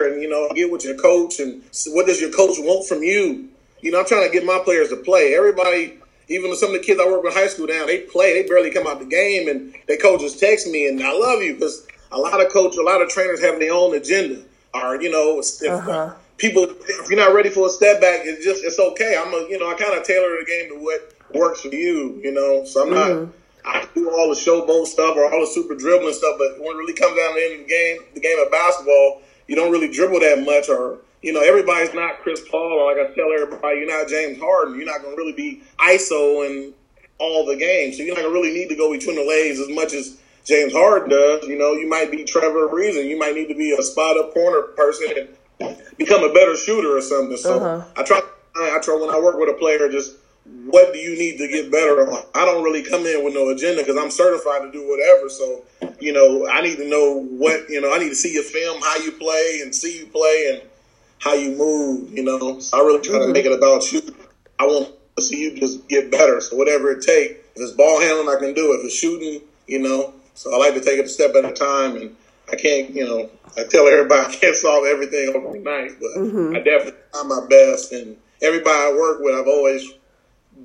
and 0.00 0.20
you 0.22 0.28
know 0.28 0.48
get 0.54 0.70
with 0.70 0.84
your 0.84 0.96
coach 0.96 1.40
and 1.40 1.62
what 1.88 2.06
does 2.06 2.20
your 2.20 2.30
coach 2.30 2.56
want 2.58 2.86
from 2.86 3.02
you. 3.02 3.48
You 3.80 3.92
know 3.92 4.00
I'm 4.00 4.06
trying 4.06 4.26
to 4.26 4.32
get 4.32 4.44
my 4.44 4.60
players 4.62 4.90
to 4.90 4.96
play. 4.96 5.34
Everybody 5.34 5.98
even 6.28 6.54
some 6.56 6.74
of 6.74 6.74
the 6.74 6.86
kids 6.86 7.00
I 7.00 7.06
work 7.06 7.22
with 7.22 7.34
in 7.34 7.38
high 7.38 7.48
school 7.48 7.66
now, 7.66 7.86
they 7.86 8.00
play. 8.00 8.34
They 8.34 8.48
barely 8.48 8.70
come 8.70 8.86
out 8.86 8.98
the 8.98 9.06
game, 9.06 9.48
and 9.48 9.74
their 9.86 9.96
coaches 9.96 10.36
text 10.36 10.66
me, 10.68 10.86
and 10.86 11.02
I 11.02 11.12
love 11.12 11.42
you 11.42 11.54
because 11.54 11.86
a 12.10 12.18
lot 12.18 12.44
of 12.44 12.52
coaches, 12.52 12.78
a 12.78 12.82
lot 12.82 13.02
of 13.02 13.08
trainers 13.08 13.40
have 13.40 13.58
their 13.58 13.72
own 13.72 13.94
agenda. 13.94 14.42
Or 14.74 15.00
you 15.00 15.10
know, 15.10 15.40
if 15.40 15.62
uh-huh. 15.62 16.14
people, 16.36 16.64
if 16.64 17.10
you're 17.10 17.18
not 17.18 17.34
ready 17.34 17.50
for 17.50 17.66
a 17.66 17.70
step 17.70 18.00
back, 18.00 18.20
it's 18.24 18.44
just 18.44 18.64
it's 18.64 18.78
okay. 18.78 19.16
I'm 19.18 19.32
a 19.32 19.48
you 19.48 19.58
know 19.58 19.70
I 19.70 19.74
kind 19.74 19.98
of 19.98 20.04
tailor 20.04 20.36
the 20.38 20.44
game 20.46 20.68
to 20.70 20.84
what 20.84 21.14
works 21.34 21.62
for 21.62 21.68
you. 21.68 22.20
You 22.22 22.32
know, 22.32 22.64
so 22.64 22.82
I'm 22.82 22.92
mm-hmm. 22.92 23.24
not. 23.24 23.34
I 23.64 23.86
do 23.94 24.08
all 24.10 24.28
the 24.28 24.34
showboat 24.34 24.86
stuff 24.86 25.16
or 25.16 25.30
all 25.30 25.40
the 25.40 25.46
super 25.46 25.74
dribbling 25.74 26.14
stuff, 26.14 26.36
but 26.38 26.58
when 26.58 26.74
it 26.74 26.78
really 26.78 26.94
comes 26.94 27.16
down 27.18 27.34
to 27.34 27.40
the 27.40 27.44
end 27.44 27.60
of 27.60 27.66
the 27.66 27.72
game, 27.72 27.98
the 28.14 28.20
game 28.20 28.38
of 28.38 28.50
basketball, 28.50 29.20
you 29.46 29.56
don't 29.56 29.70
really 29.70 29.92
dribble 29.92 30.20
that 30.20 30.42
much. 30.44 30.68
Or 30.68 30.98
you 31.22 31.32
know, 31.32 31.40
everybody's 31.40 31.94
not 31.94 32.20
Chris 32.20 32.42
Paul. 32.50 32.60
Or 32.60 32.92
like 32.92 33.10
I 33.10 33.14
tell 33.14 33.32
everybody, 33.32 33.78
you're 33.78 33.98
not 33.98 34.08
James 34.08 34.38
Harden. 34.38 34.76
You're 34.76 34.86
not 34.86 35.02
going 35.02 35.14
to 35.14 35.16
really 35.16 35.32
be 35.32 35.62
ISO 35.78 36.46
in 36.46 36.72
all 37.18 37.44
the 37.44 37.56
games, 37.56 37.96
so 37.96 38.04
you're 38.04 38.14
not 38.14 38.22
going 38.22 38.32
to 38.32 38.38
really 38.38 38.54
need 38.54 38.68
to 38.68 38.76
go 38.76 38.92
between 38.92 39.16
the 39.16 39.24
legs 39.24 39.58
as 39.58 39.68
much 39.68 39.92
as 39.92 40.18
James 40.48 40.72
Harden 40.72 41.10
does. 41.10 41.46
You 41.46 41.58
know, 41.58 41.74
you 41.74 41.88
might 41.88 42.10
be 42.10 42.24
Trevor 42.24 42.68
Ariza. 42.68 43.06
You 43.06 43.18
might 43.18 43.34
need 43.34 43.48
to 43.48 43.54
be 43.54 43.72
a 43.72 43.82
spot 43.82 44.16
up 44.18 44.32
corner 44.32 44.62
person 44.62 45.28
and 45.60 45.76
become 45.98 46.24
a 46.24 46.32
better 46.32 46.56
shooter 46.56 46.96
or 46.96 47.02
something. 47.02 47.36
So 47.36 47.60
uh-huh. 47.60 47.86
I 47.96 48.02
try. 48.02 48.20
I 48.56 48.78
try 48.82 48.96
when 48.96 49.10
I 49.10 49.20
work 49.20 49.38
with 49.38 49.50
a 49.50 49.52
player, 49.52 49.88
just 49.88 50.16
what 50.64 50.92
do 50.92 50.98
you 50.98 51.16
need 51.16 51.36
to 51.38 51.46
get 51.46 51.70
better? 51.70 52.00
on? 52.00 52.24
I 52.34 52.44
don't 52.44 52.64
really 52.64 52.82
come 52.82 53.06
in 53.06 53.24
with 53.24 53.34
no 53.34 53.50
agenda 53.50 53.82
because 53.82 53.96
I'm 53.96 54.10
certified 54.10 54.62
to 54.62 54.72
do 54.72 54.88
whatever. 54.88 55.28
So 55.28 55.64
you 56.00 56.12
know, 56.12 56.48
I 56.48 56.62
need 56.62 56.76
to 56.76 56.88
know 56.88 57.22
what 57.22 57.68
you 57.68 57.80
know. 57.80 57.92
I 57.92 57.98
need 57.98 58.08
to 58.08 58.16
see 58.16 58.32
your 58.32 58.42
film, 58.42 58.80
how 58.80 58.96
you 58.96 59.12
play, 59.12 59.60
and 59.62 59.74
see 59.74 59.98
you 59.98 60.06
play, 60.06 60.54
and 60.54 60.68
how 61.18 61.34
you 61.34 61.56
move. 61.56 62.10
You 62.10 62.24
know, 62.24 62.58
so 62.58 62.78
I 62.78 62.86
really 62.86 63.02
try 63.02 63.16
mm-hmm. 63.16 63.26
to 63.26 63.32
make 63.32 63.44
it 63.44 63.52
about 63.52 63.92
you. 63.92 64.00
I 64.58 64.64
want 64.64 64.94
to 65.16 65.22
see 65.22 65.42
you 65.42 65.54
just 65.56 65.86
get 65.88 66.10
better. 66.10 66.40
So 66.40 66.56
whatever 66.56 66.90
it 66.90 67.04
takes. 67.04 67.34
If 67.54 67.62
it's 67.62 67.72
ball 67.72 68.00
handling, 68.00 68.34
I 68.34 68.38
can 68.40 68.54
do. 68.54 68.72
It. 68.72 68.78
If 68.78 68.86
it's 68.86 68.94
shooting, 68.94 69.42
you 69.66 69.80
know, 69.80 70.14
so 70.38 70.54
I 70.54 70.56
like 70.56 70.74
to 70.74 70.80
take 70.80 71.00
it 71.00 71.04
a 71.04 71.08
step 71.08 71.34
at 71.34 71.44
a 71.44 71.52
time, 71.52 71.96
and 71.96 72.16
I 72.48 72.54
can't, 72.54 72.94
you 72.94 73.04
know, 73.04 73.28
I 73.56 73.64
tell 73.64 73.88
everybody 73.88 74.24
I 74.32 74.36
can't 74.36 74.54
solve 74.54 74.86
everything 74.86 75.34
overnight, 75.34 75.98
but 75.98 76.10
mm-hmm. 76.16 76.54
I 76.54 76.60
definitely 76.60 77.00
try 77.12 77.22
my 77.24 77.44
best. 77.50 77.90
And 77.90 78.16
everybody 78.40 78.70
I 78.70 78.96
work 78.96 79.18
with, 79.20 79.34
I've 79.34 79.48
always 79.48 79.82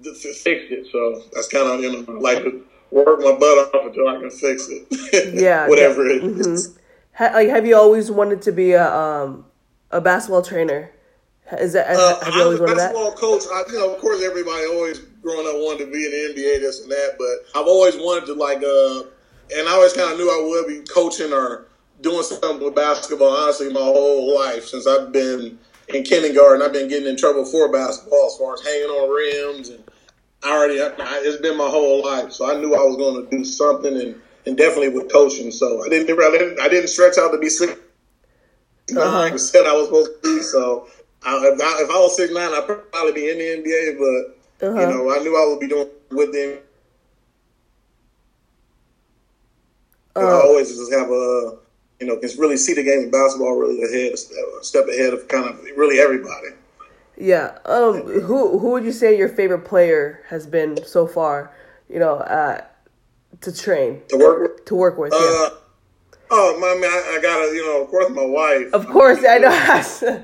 fixed 0.04 0.46
it. 0.46 0.86
So 0.92 1.24
that's 1.34 1.50
kind 1.50 1.68
of, 1.68 1.82
you 1.82 1.92
know, 1.92 2.14
I 2.14 2.20
like 2.20 2.44
to 2.44 2.64
work 2.92 3.20
my 3.22 3.32
butt 3.32 3.74
off 3.74 3.88
until 3.88 4.08
I 4.10 4.20
can 4.20 4.30
fix 4.30 4.70
it. 4.70 5.34
Yeah, 5.42 5.68
whatever 5.68 6.06
yeah. 6.06 6.18
it 6.18 6.24
is. 6.24 6.68
Mm-hmm. 6.68 6.80
Ha- 7.14 7.32
like, 7.34 7.50
have 7.50 7.66
you 7.66 7.76
always 7.76 8.12
wanted 8.12 8.44
to 8.44 8.52
be 8.52 8.74
a 8.74 8.94
um, 8.94 9.44
a 9.90 10.00
basketball 10.00 10.44
trainer? 10.44 10.92
Is 11.60 11.74
that 11.74 11.88
uh, 11.90 12.24
have 12.24 12.36
you 12.36 12.44
always 12.44 12.60
wanted 12.60 12.76
basketball 12.76 13.10
that? 13.10 13.20
coach. 13.20 13.42
I, 13.52 13.64
you 13.72 13.80
know, 13.80 13.96
of 13.96 14.00
course, 14.00 14.22
everybody 14.22 14.68
always 14.68 15.00
growing 15.00 15.48
up 15.48 15.56
wanted 15.56 15.86
to 15.86 15.92
be 15.92 16.06
in 16.06 16.12
the 16.12 16.42
NBA, 16.42 16.60
this 16.60 16.84
and 16.84 16.92
that. 16.92 17.16
But 17.18 17.60
I've 17.60 17.68
always 17.68 17.96
wanted 17.96 18.28
to 18.28 18.34
like. 18.34 18.62
Uh, 18.62 19.10
and 19.56 19.68
I 19.68 19.72
always 19.72 19.94
kind 19.94 20.12
of 20.12 20.18
knew 20.18 20.30
I 20.30 20.48
would 20.48 20.68
be 20.68 20.82
coaching 20.92 21.34
or 21.34 21.68
doing 22.02 22.24
something 22.24 22.64
with 22.64 22.76
basketball. 22.76 23.30
Honestly, 23.30 23.72
my 23.72 23.80
whole 23.80 24.36
life 24.36 24.66
since 24.66 24.88
I've 24.88 25.12
been 25.12 25.58
in 25.94 26.04
kindergarten, 26.04 26.62
I've 26.62 26.74
been 26.74 26.88
getting 26.88 27.08
in 27.08 27.18
trouble 27.18 27.46
for 27.46 27.72
basketball 27.72 28.28
as 28.28 28.38
far 28.38 28.54
as 28.54 28.62
hanging 28.62 28.90
on 28.90 29.10
rims, 29.10 29.70
and 29.70 29.84
I 30.44 30.52
already 30.52 30.82
I, 30.82 30.92
it's 31.24 31.42
been 31.42 31.58
my 31.58 31.70
whole 31.70 32.04
life, 32.04 32.32
so 32.32 32.50
I 32.50 32.60
knew 32.60 32.76
I 32.76 32.84
was 32.84 32.98
going 32.98 33.24
to 33.24 33.38
do 33.38 33.44
something, 33.44 33.96
and, 33.96 34.16
and 34.46 34.58
definitely 34.58 34.90
with 34.90 35.12
coaching. 35.12 35.52
So 35.52 35.84
I 35.86 35.90
didn't 35.90 36.10
I 36.20 36.32
didn't, 36.32 36.60
I 36.60 36.68
didn't 36.68 36.90
stretch 36.90 37.18
out 37.18 37.32
to 37.32 37.38
be 37.38 37.50
six 37.50 37.78
uh-huh. 38.92 39.38
said 39.38 39.66
I 39.66 39.74
was 39.74 39.86
supposed 39.86 40.12
to 40.22 40.38
be. 40.38 40.42
So 40.42 40.88
I, 41.24 41.38
if, 41.38 41.62
I, 41.62 41.84
if 41.84 41.90
I 41.90 42.00
was 42.00 42.16
six 42.16 42.34
nine, 42.34 42.52
I'd 42.52 42.66
probably 42.92 43.14
be 43.14 43.30
in 43.30 43.38
the 43.38 43.70
NBA, 43.70 43.98
but 44.60 44.68
uh-huh. 44.68 44.80
you 44.80 44.88
know 44.88 45.14
I 45.14 45.20
knew 45.20 45.36
I 45.36 45.48
would 45.48 45.60
be 45.60 45.68
doing 45.68 45.90
with 46.12 46.34
them. 46.34 46.58
Uh, 46.58 46.60
I 50.16 50.22
always 50.22 50.70
just 50.70 50.92
have 50.94 51.10
a 51.10 51.58
you 52.04 52.10
know, 52.10 52.18
can 52.18 52.30
really 52.38 52.58
see 52.58 52.74
the 52.74 52.84
game 52.84 53.06
of 53.06 53.12
basketball 53.12 53.56
really 53.56 53.82
ahead, 53.84 54.14
a 54.14 54.64
step 54.64 54.88
ahead 54.88 55.14
of 55.14 55.28
kind 55.28 55.48
of 55.48 55.64
really 55.78 56.00
everybody. 56.00 56.50
Yeah. 57.18 57.58
Um. 57.66 58.02
Who 58.22 58.60
Who 58.60 58.72
would 58.72 58.84
you 58.84 58.92
say 58.92 59.18
your 59.18 59.30
favorite 59.30 59.66
player 59.66 60.24
has 60.28 60.46
been 60.46 60.84
so 60.86 61.08
far? 61.08 61.54
You 61.90 62.00
know, 62.00 62.16
uh, 62.16 62.62
to 63.42 63.56
train 63.56 64.02
to 64.10 64.18
work 64.18 64.42
with. 64.42 64.66
To 64.66 64.76
work 64.76 64.98
with. 64.98 65.14
Uh, 65.14 65.18
yeah. 65.18 65.50
Oh, 66.36 66.58
my 66.60 66.74
man, 66.82 66.90
I, 66.90 67.18
I, 67.18 67.22
gotta, 67.22 67.56
you 67.56 67.64
know, 67.64 67.84
of 67.84 67.90
course, 67.90 68.10
my 68.10 68.26
wife. 68.26 68.74
Of 68.74 68.88
course, 68.88 69.20
I, 69.20 69.38
mean, 69.38 69.46
I 69.46 70.02
know. 70.08 70.24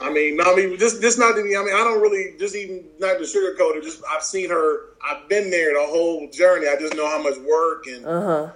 I 0.00 0.12
mean, 0.12 0.40
I 0.44 0.54
mean, 0.54 0.78
just, 0.78 1.00
just 1.00 1.18
not. 1.18 1.36
I 1.36 1.42
mean, 1.42 1.56
I 1.56 1.64
don't 1.64 2.00
really, 2.00 2.36
just 2.38 2.54
even 2.54 2.84
not 3.00 3.14
to 3.14 3.24
sugarcoat 3.24 3.76
it. 3.76 3.82
Just 3.82 4.02
I've 4.08 4.22
seen 4.22 4.50
her. 4.50 4.90
I've 5.04 5.28
been 5.28 5.50
there 5.50 5.74
the 5.74 5.84
whole 5.84 6.30
journey. 6.30 6.68
I 6.68 6.76
just 6.76 6.94
know 6.94 7.08
how 7.08 7.20
much 7.20 7.38
work 7.38 7.86
and. 7.88 8.06
Uh 8.06 8.20
huh 8.20 8.52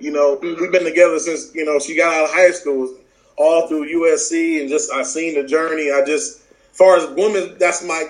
you 0.00 0.12
know, 0.12 0.38
we've 0.40 0.72
been 0.72 0.84
together 0.84 1.18
since 1.18 1.54
you 1.54 1.64
know 1.64 1.78
she 1.78 1.96
got 1.96 2.12
out 2.12 2.24
of 2.24 2.30
high 2.30 2.50
school, 2.50 2.96
all 3.36 3.66
through 3.68 3.86
USC, 3.86 4.60
and 4.60 4.68
just 4.68 4.92
I 4.92 5.02
seen 5.02 5.34
the 5.40 5.46
journey. 5.46 5.90
I 5.90 6.04
just, 6.04 6.40
as 6.40 6.76
far 6.76 6.96
as 6.96 7.08
women, 7.10 7.56
that's 7.58 7.84
my, 7.84 8.04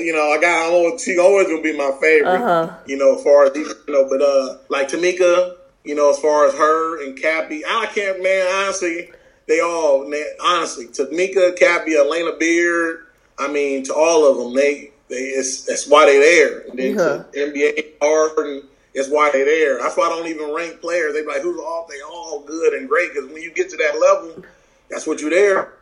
you 0.00 0.12
know, 0.12 0.30
I 0.30 0.38
got 0.40 0.72
always 0.72 1.02
she 1.02 1.18
always 1.18 1.46
gonna 1.46 1.62
be 1.62 1.76
my 1.76 1.92
favorite. 2.00 2.42
Uh-huh. 2.42 2.76
You 2.86 2.96
know, 2.96 3.16
as 3.16 3.22
far 3.22 3.44
as 3.44 3.56
you 3.56 3.74
know, 3.88 4.08
but 4.08 4.22
uh, 4.22 4.58
like 4.68 4.88
Tamika, 4.88 5.56
you 5.84 5.94
know, 5.94 6.10
as 6.10 6.18
far 6.18 6.46
as 6.46 6.54
her 6.54 7.04
and 7.04 7.20
Cappie, 7.20 7.64
I 7.64 7.86
can't, 7.86 8.22
man. 8.22 8.46
Honestly, 8.46 9.10
they 9.46 9.60
all, 9.60 10.08
man, 10.08 10.24
honestly, 10.42 10.86
Tamika, 10.86 11.58
Cappie, 11.58 11.94
Alana 11.94 12.38
Beard. 12.38 13.06
I 13.38 13.48
mean, 13.48 13.82
to 13.84 13.94
all 13.94 14.30
of 14.30 14.36
them, 14.36 14.54
they, 14.54 14.92
they, 15.08 15.16
it's 15.16 15.64
that's 15.64 15.88
why 15.88 16.06
they 16.06 16.18
there. 16.18 16.60
And 16.60 16.78
then 16.78 16.98
uh-huh. 16.98 17.24
NBA 17.34 17.94
Harden 18.02 18.68
it's 18.94 19.08
why 19.08 19.30
they're 19.30 19.44
there. 19.44 19.78
That's 19.78 19.96
why 19.96 20.06
I 20.06 20.08
don't 20.08 20.26
even 20.26 20.52
rank 20.52 20.80
players. 20.80 21.14
They 21.14 21.22
be 21.22 21.28
like, 21.28 21.42
who's 21.42 21.60
all? 21.60 21.86
They 21.88 22.00
all 22.02 22.40
good 22.40 22.74
and 22.74 22.88
great 22.88 23.12
because 23.14 23.30
when 23.30 23.42
you 23.42 23.52
get 23.52 23.70
to 23.70 23.76
that 23.76 24.00
level, 24.00 24.44
that's 24.88 25.06
what 25.06 25.20
you're 25.20 25.30
there 25.30 25.74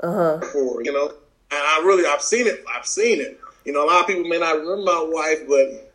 uh-huh. 0.00 0.40
for. 0.52 0.82
You 0.82 0.92
know, 0.92 1.06
and 1.06 1.14
I 1.50 1.82
really, 1.84 2.04
I've 2.06 2.22
seen 2.22 2.46
it. 2.46 2.64
I've 2.74 2.86
seen 2.86 3.20
it. 3.20 3.40
You 3.64 3.72
know, 3.72 3.84
a 3.84 3.86
lot 3.86 4.00
of 4.00 4.06
people 4.06 4.24
may 4.24 4.38
not 4.38 4.56
remember 4.58 4.82
my 4.82 5.06
wife, 5.08 5.40
but 5.48 5.88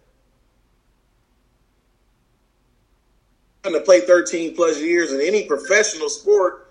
to 3.72 3.80
play 3.82 4.02
13 4.02 4.56
plus 4.56 4.80
years 4.80 5.12
in 5.12 5.22
any 5.22 5.46
professional 5.46 6.10
sport, 6.10 6.68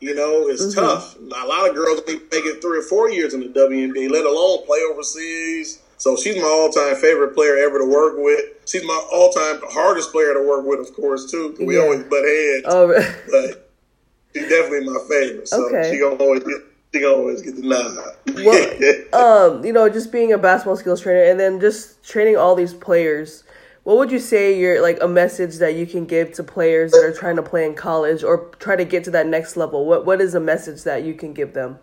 you 0.00 0.14
know, 0.14 0.48
it's 0.48 0.62
mm-hmm. 0.62 0.80
tough. 0.80 1.16
A 1.16 1.46
lot 1.46 1.68
of 1.68 1.74
girls 1.74 2.00
make 2.06 2.20
it 2.32 2.60
three 2.62 2.78
or 2.78 2.82
four 2.82 3.10
years 3.10 3.34
in 3.34 3.40
the 3.40 3.48
WNBA, 3.48 4.10
let 4.10 4.24
alone 4.24 4.64
play 4.66 4.80
overseas 4.90 5.82
so 5.98 6.16
she's 6.16 6.36
my 6.36 6.48
all 6.48 6.70
time 6.70 6.94
favorite 6.96 7.34
player 7.34 7.56
ever 7.56 7.78
to 7.78 7.86
work 7.86 8.14
with. 8.18 8.40
She's 8.66 8.84
my 8.84 9.06
all 9.12 9.30
time 9.30 9.60
hardest 9.70 10.12
player 10.12 10.34
to 10.34 10.42
work 10.42 10.66
with, 10.66 10.80
of 10.80 10.94
course, 10.94 11.30
too. 11.30 11.56
We 11.60 11.76
yeah. 11.76 11.82
always 11.82 12.02
butt 12.04 12.24
heads. 12.24 12.64
Oh, 12.66 12.88
but 13.30 13.70
she's 14.34 14.48
definitely 14.48 14.86
my 14.86 15.00
favorite. 15.08 15.48
So 15.48 15.66
okay. 15.68 15.90
she 15.90 15.98
gonna 15.98 16.16
always 16.16 16.44
get 16.44 16.60
she 16.92 17.00
gonna 17.00 17.14
always 17.14 17.42
get 17.42 17.56
the 17.56 17.62
nod. 17.62 18.16
Well, 19.12 19.52
um, 19.56 19.64
you 19.64 19.72
know, 19.72 19.88
just 19.88 20.12
being 20.12 20.32
a 20.32 20.38
basketball 20.38 20.76
skills 20.76 21.00
trainer 21.00 21.22
and 21.22 21.40
then 21.40 21.60
just 21.60 22.04
training 22.04 22.36
all 22.36 22.54
these 22.54 22.74
players. 22.74 23.44
What 23.84 23.98
would 23.98 24.10
you 24.10 24.18
say 24.18 24.58
you're 24.58 24.82
like 24.82 24.98
a 25.00 25.06
message 25.06 25.58
that 25.58 25.76
you 25.76 25.86
can 25.86 26.06
give 26.06 26.32
to 26.34 26.42
players 26.42 26.90
that 26.90 27.04
are 27.04 27.12
trying 27.12 27.36
to 27.36 27.42
play 27.42 27.64
in 27.64 27.74
college 27.74 28.24
or 28.24 28.50
try 28.58 28.74
to 28.74 28.84
get 28.84 29.04
to 29.04 29.12
that 29.12 29.28
next 29.28 29.56
level? 29.56 29.86
What 29.86 30.04
what 30.04 30.20
is 30.20 30.34
a 30.34 30.40
message 30.40 30.82
that 30.82 31.04
you 31.04 31.14
can 31.14 31.32
give 31.32 31.54
them? 31.54 31.78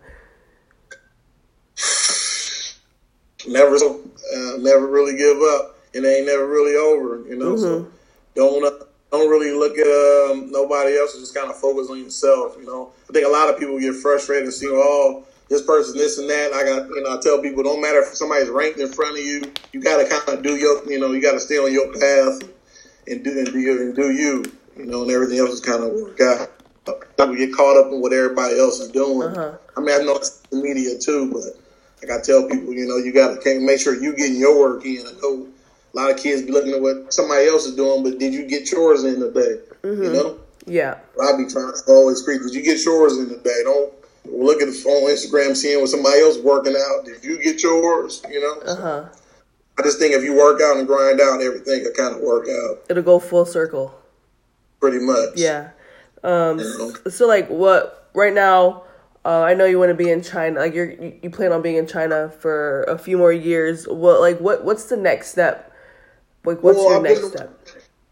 Never, 3.46 3.76
uh, 3.76 4.56
never 4.58 4.86
really 4.86 5.16
give 5.16 5.38
up. 5.38 5.72
And 5.94 6.04
it 6.04 6.08
ain't 6.08 6.26
never 6.26 6.48
really 6.48 6.74
over, 6.74 7.22
you 7.28 7.36
know. 7.36 7.54
Mm-hmm. 7.54 7.62
So 7.62 7.88
don't 8.34 8.64
uh, 8.64 8.84
don't 9.12 9.30
really 9.30 9.52
look 9.52 9.78
at 9.78 9.86
um, 9.86 10.50
nobody 10.50 10.98
else. 10.98 11.16
Just 11.16 11.34
kind 11.34 11.48
of 11.48 11.56
focus 11.56 11.88
on 11.88 12.02
yourself. 12.02 12.56
You 12.58 12.66
know, 12.66 12.90
I 13.08 13.12
think 13.12 13.24
a 13.24 13.30
lot 13.30 13.48
of 13.48 13.60
people 13.60 13.78
get 13.78 13.94
frustrated 13.94 14.44
and 14.44 14.52
see, 14.52 14.66
oh, 14.68 15.24
this 15.48 15.62
person, 15.62 15.96
this 15.96 16.18
and 16.18 16.28
that. 16.28 16.52
I 16.52 16.64
got, 16.64 16.88
you 16.88 17.02
know, 17.02 17.16
I 17.16 17.20
tell 17.20 17.40
people, 17.40 17.62
don't 17.62 17.80
matter 17.80 18.00
if 18.00 18.08
somebody's 18.16 18.48
ranked 18.48 18.80
in 18.80 18.90
front 18.90 19.18
of 19.18 19.24
you. 19.24 19.52
You 19.72 19.80
got 19.80 19.98
to 20.02 20.08
kind 20.08 20.36
of 20.36 20.42
do 20.42 20.56
your, 20.56 20.84
you 20.90 20.98
know, 20.98 21.12
you 21.12 21.22
got 21.22 21.32
to 21.32 21.40
stay 21.40 21.58
on 21.58 21.72
your 21.72 21.92
path 21.92 22.42
and 23.06 23.22
do 23.22 23.38
and 23.38 23.46
do 23.52 23.60
your, 23.60 23.80
and 23.80 23.94
do 23.94 24.10
you. 24.10 24.44
You 24.76 24.86
know, 24.86 25.02
and 25.02 25.10
everything 25.12 25.38
else 25.38 25.50
is 25.50 25.60
kind 25.60 25.84
of 25.84 25.92
work 25.92 26.20
out. 26.20 26.50
People 27.16 27.36
get 27.36 27.54
caught 27.54 27.76
up 27.76 27.92
in 27.92 28.00
what 28.00 28.12
everybody 28.12 28.58
else 28.58 28.80
is 28.80 28.90
doing. 28.90 29.28
Uh-huh. 29.28 29.56
I 29.76 29.80
mean, 29.80 30.00
I 30.00 30.02
know 30.02 30.16
it's 30.16 30.40
the 30.50 30.56
media 30.56 30.98
too, 30.98 31.30
but 31.32 31.56
like 32.06 32.18
I 32.18 32.22
tell 32.22 32.48
people, 32.48 32.72
you 32.72 32.86
know, 32.86 32.96
you 32.96 33.12
got 33.12 33.40
to 33.40 33.60
make 33.60 33.80
sure 33.80 33.94
you 33.94 34.14
getting 34.14 34.36
your 34.36 34.58
work 34.58 34.84
in. 34.84 35.06
I 35.06 35.12
know 35.20 35.48
a 35.92 35.96
lot 35.96 36.10
of 36.10 36.16
kids 36.18 36.42
be 36.42 36.52
looking 36.52 36.72
at 36.72 36.80
what 36.80 37.12
somebody 37.12 37.46
else 37.46 37.66
is 37.66 37.74
doing, 37.76 38.02
but 38.02 38.18
did 38.18 38.34
you 38.34 38.46
get 38.46 38.70
yours 38.70 39.04
in 39.04 39.20
today? 39.20 39.60
Mm-hmm. 39.82 40.02
You 40.02 40.12
know? 40.12 40.38
Yeah. 40.66 40.98
I 41.22 41.36
be 41.36 41.46
trying 41.46 41.72
to 41.72 41.82
always 41.88 42.22
preach. 42.22 42.42
Did 42.42 42.54
you 42.54 42.62
get 42.62 42.84
yours 42.84 43.18
in 43.18 43.28
today? 43.28 43.62
Don't 43.64 43.92
look 44.24 44.60
at 44.60 44.66
the 44.66 44.88
on 44.88 45.10
Instagram 45.10 45.56
seeing 45.56 45.80
what 45.80 45.90
somebody 45.90 46.20
else 46.20 46.38
working 46.38 46.74
out. 46.74 47.04
Did 47.04 47.22
you 47.22 47.42
get 47.42 47.62
yours? 47.62 48.22
You 48.28 48.40
know. 48.40 48.72
Uh 48.72 48.76
huh. 48.76 49.08
I 49.78 49.82
just 49.82 49.98
think 49.98 50.14
if 50.14 50.22
you 50.22 50.34
work 50.34 50.60
out 50.62 50.76
and 50.76 50.86
grind 50.86 51.20
out, 51.20 51.42
everything 51.42 51.82
will 51.82 51.92
kind 51.92 52.14
of 52.14 52.22
work 52.22 52.46
out. 52.48 52.84
It'll 52.88 53.02
go 53.02 53.18
full 53.18 53.44
circle. 53.44 53.94
Pretty 54.80 55.00
much. 55.00 55.30
Yeah. 55.36 55.70
Um. 56.22 56.58
You 56.58 56.78
know? 56.78 57.10
So 57.10 57.26
like, 57.26 57.48
what 57.48 58.08
right 58.14 58.32
now? 58.32 58.84
Uh, 59.24 59.40
I 59.40 59.54
know 59.54 59.64
you 59.64 59.78
want 59.78 59.90
to 59.90 59.94
be 59.94 60.10
in 60.10 60.22
China. 60.22 60.60
Like 60.60 60.74
you're, 60.74 60.90
you, 60.90 61.18
you 61.22 61.30
plan 61.30 61.52
on 61.52 61.62
being 61.62 61.76
in 61.76 61.86
China 61.86 62.28
for 62.28 62.82
a 62.84 62.98
few 62.98 63.16
more 63.16 63.32
years. 63.32 63.86
What, 63.86 64.20
like, 64.20 64.38
what, 64.38 64.64
what's 64.64 64.84
the 64.84 64.96
next 64.96 65.30
step? 65.30 65.72
Like, 66.44 66.62
what's 66.62 66.76
well, 66.76 66.88
your 66.88 66.96
I've 66.96 67.02
next 67.02 67.20
been, 67.20 67.30
step? 67.30 67.60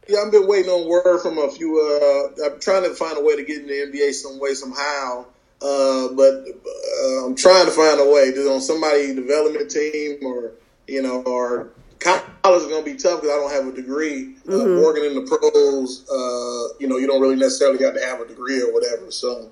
Yeah, 0.09 0.21
I've 0.25 0.33
been 0.33 0.49
waiting 0.49 0.71
on 0.71 0.89
word 0.89 1.21
from 1.21 1.39
a 1.39 1.51
few. 1.51 1.79
Uh, 1.79 2.47
I'm 2.47 2.61
trying 2.61 2.85
to 2.85 2.95
find 2.95 3.19
a 3.19 3.23
way 3.23 3.37
to 3.37 3.45
get 3.45 3.61
in 3.61 3.67
the 3.67 3.99
NBA 3.99 4.13
some 4.13 4.41
way 4.41 4.55
somehow. 4.55 5.27
Uh, 5.61 6.09
but 6.15 6.45
uh, 7.05 7.27
I'm 7.27 7.37
trying 7.37 7.67
to 7.67 7.71
find 7.71 8.01
a 8.01 8.11
way. 8.11 8.33
to 8.33 8.51
on 8.51 8.61
somebody 8.61 9.15
development 9.15 9.71
team 9.71 10.19
or 10.25 10.53
you 10.89 11.03
know 11.03 11.23
or 11.23 11.71
college 12.01 12.63
is 12.63 12.69
going 12.69 12.85
to 12.85 12.91
be 12.91 12.97
tough 12.97 13.21
because 13.21 13.31
I 13.31 13.39
don't 13.39 13.53
have 13.53 13.73
a 13.73 13.77
degree. 13.77 14.35
Uh, 14.49 14.53
mm-hmm. 14.53 14.83
working 14.83 15.05
in 15.05 15.15
the 15.15 15.23
pros, 15.23 16.09
uh, 16.11 16.75
you 16.81 16.89
know, 16.89 16.97
you 16.97 17.07
don't 17.07 17.21
really 17.21 17.37
necessarily 17.37 17.83
have 17.85 17.95
to 17.95 18.01
have 18.01 18.21
a 18.21 18.27
degree 18.27 18.61
or 18.61 18.73
whatever. 18.73 19.11
So 19.11 19.51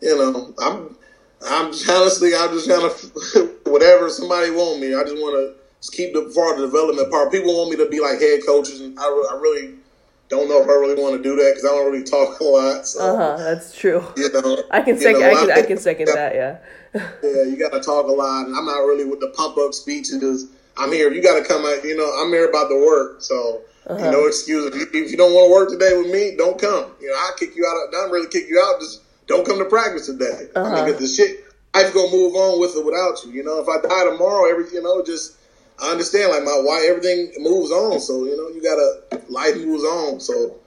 you 0.00 0.16
know, 0.16 0.54
I'm 0.58 0.96
I'm 1.42 1.66
honestly 1.88 2.34
I'm 2.34 2.50
just 2.52 2.68
kind 2.68 2.84
of 2.84 3.50
whatever 3.66 4.10
somebody 4.10 4.50
want 4.50 4.80
me. 4.80 4.94
I 4.94 5.02
just 5.02 5.16
want 5.16 5.36
to 5.36 5.60
keep 5.92 6.12
the 6.12 6.30
far 6.34 6.56
the 6.56 6.66
development 6.66 7.10
part. 7.10 7.32
People 7.32 7.56
want 7.56 7.70
me 7.70 7.76
to 7.76 7.88
be 7.88 8.00
like 8.00 8.20
head 8.20 8.40
coaches, 8.46 8.80
and 8.80 8.98
I, 8.98 9.04
I 9.04 9.38
really 9.40 9.74
don't 10.28 10.48
know 10.48 10.62
if 10.62 10.68
I 10.68 10.72
really 10.72 11.00
want 11.00 11.16
to 11.16 11.22
do 11.22 11.36
that 11.36 11.50
because 11.50 11.64
I 11.64 11.68
don't 11.68 11.90
really 11.90 12.04
talk 12.04 12.40
a 12.40 12.44
lot. 12.44 12.86
So, 12.86 13.00
uh 13.00 13.16
huh. 13.16 13.36
That's 13.42 13.76
true. 13.76 14.04
You 14.16 14.32
know, 14.32 14.62
I 14.70 14.82
can 14.82 14.98
second. 14.98 15.20
Know, 15.20 15.30
I 15.30 15.34
can. 15.34 15.50
I, 15.50 15.54
I 15.54 15.62
can 15.62 15.78
second 15.78 16.08
that. 16.08 16.34
Yeah. 16.34 16.58
yeah, 16.94 17.42
you 17.44 17.56
got 17.56 17.72
to 17.72 17.80
talk 17.80 18.06
a 18.06 18.12
lot, 18.12 18.46
and 18.46 18.56
I'm 18.56 18.66
not 18.66 18.80
really 18.80 19.04
with 19.04 19.20
the 19.20 19.32
pump 19.36 19.56
up 19.58 19.74
speeches. 19.74 20.46
I'm 20.76 20.92
here. 20.92 21.12
You 21.12 21.22
got 21.22 21.38
to 21.38 21.44
come 21.44 21.64
out. 21.64 21.84
You 21.84 21.96
know, 21.96 22.10
I'm 22.20 22.30
here 22.30 22.48
about 22.48 22.68
the 22.68 22.76
work. 22.76 23.22
So. 23.22 23.62
Uh-huh. 23.86 24.10
No 24.10 24.26
excuse. 24.26 24.66
If 24.66 24.74
you, 24.74 25.02
if 25.02 25.10
you 25.10 25.16
don't 25.16 25.32
want 25.32 25.48
to 25.48 25.52
work 25.52 25.70
today 25.70 25.96
with 25.96 26.12
me, 26.12 26.36
don't 26.36 26.60
come. 26.60 26.92
You 27.00 27.08
know, 27.08 27.16
I'll 27.18 27.34
kick 27.34 27.56
you 27.56 27.66
out. 27.66 27.88
Of, 27.88 27.92
not 27.92 28.12
really 28.12 28.28
kick 28.28 28.46
you 28.46 28.60
out. 28.60 28.78
Just 28.78 29.00
don't 29.30 29.46
come 29.46 29.58
to 29.58 29.64
practice 29.64 30.06
today. 30.06 30.48
Uh-huh. 30.54 30.66
I 30.66 30.84
mean, 30.84 30.90
uh-huh. 30.90 31.00
the 31.00 31.06
shit, 31.06 31.44
life's 31.72 31.94
gonna 31.94 32.10
move 32.10 32.34
on 32.34 32.60
with 32.60 32.74
or 32.76 32.84
without 32.84 33.24
you. 33.24 33.32
You 33.32 33.44
know, 33.44 33.60
if 33.60 33.68
I 33.68 33.80
die 33.80 34.10
tomorrow, 34.10 34.50
every 34.50 34.64
you 34.74 34.82
know, 34.82 35.02
just 35.04 35.38
I 35.80 35.92
understand 35.92 36.32
like 36.32 36.42
my 36.42 36.60
why 36.62 36.86
everything 36.90 37.32
moves 37.38 37.70
on. 37.70 38.00
So 38.00 38.24
you 38.24 38.36
know, 38.36 38.48
you 38.48 38.60
gotta 38.60 39.24
life 39.30 39.56
moves 39.56 39.84
on. 39.84 40.20
So 40.20 40.58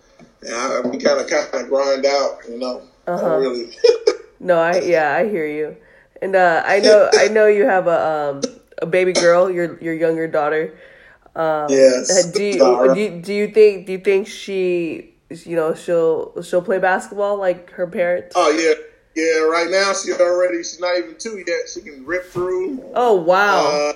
yeah, 0.41 0.81
I, 0.83 0.87
we 0.87 0.97
kind 0.97 1.19
of 1.19 1.29
kind 1.29 1.63
of 1.63 1.69
grind 1.69 2.05
out. 2.05 2.39
You 2.49 2.57
know, 2.57 2.81
uh-huh. 3.05 3.35
really. 3.35 3.75
no, 4.39 4.57
I 4.57 4.79
yeah, 4.79 5.13
I 5.13 5.27
hear 5.27 5.45
you, 5.45 5.75
and 6.21 6.35
uh, 6.35 6.63
I 6.65 6.79
know 6.79 7.09
I 7.13 7.27
know 7.27 7.47
you 7.47 7.65
have 7.65 7.87
a 7.87 7.99
um, 8.07 8.41
a 8.81 8.85
baby 8.85 9.11
girl, 9.11 9.51
your 9.51 9.77
your 9.83 9.93
younger 9.93 10.27
daughter. 10.27 10.73
Um, 11.35 11.65
yes. 11.69 12.31
Do 12.31 12.43
you, 12.43 12.93
do 12.93 12.99
you, 12.99 13.21
do 13.21 13.33
you 13.33 13.47
think 13.47 13.87
do 13.87 13.93
you 13.93 13.97
think 13.97 14.27
she 14.27 15.12
you 15.29 15.55
know 15.55 15.73
she'll 15.73 16.41
she'll 16.43 16.61
play 16.61 16.79
basketball 16.79 17.37
like 17.37 17.71
her 17.71 17.87
parents. 17.87 18.33
Oh 18.35 18.51
yeah, 18.51 18.73
yeah. 19.15 19.39
Right 19.41 19.69
now 19.69 19.93
she 19.93 20.11
already 20.13 20.57
she's 20.59 20.79
not 20.79 20.97
even 20.97 21.15
two 21.17 21.43
yet. 21.45 21.69
She 21.73 21.81
can 21.81 22.05
rip 22.05 22.25
through. 22.25 22.83
Oh 22.93 23.13
wow. 23.13 23.65
Uh, 23.65 23.93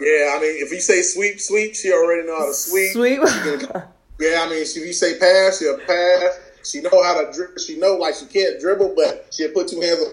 yeah, 0.00 0.34
I 0.36 0.40
mean 0.40 0.62
if 0.62 0.70
you 0.70 0.80
say 0.80 1.02
sweep 1.02 1.40
sweep, 1.40 1.74
she 1.74 1.92
already 1.92 2.26
know 2.26 2.38
how 2.38 2.46
to 2.46 2.54
sweep. 2.54 2.92
Sweep. 2.92 3.20
Can, 3.20 3.82
yeah, 4.20 4.42
I 4.44 4.48
mean 4.48 4.62
if 4.62 4.76
you 4.76 4.92
say 4.92 5.18
pass, 5.18 5.58
she'll 5.58 5.78
pass. 5.78 6.40
She 6.64 6.80
know 6.80 7.02
how 7.02 7.24
to 7.24 7.32
dribble. 7.32 7.58
She 7.58 7.78
know 7.78 7.94
like 7.94 8.14
she 8.14 8.26
can't 8.26 8.60
dribble, 8.60 8.94
but 8.94 9.28
she'll 9.30 9.52
put 9.52 9.68
two 9.68 9.80
hands 9.80 10.00
on 10.02 10.12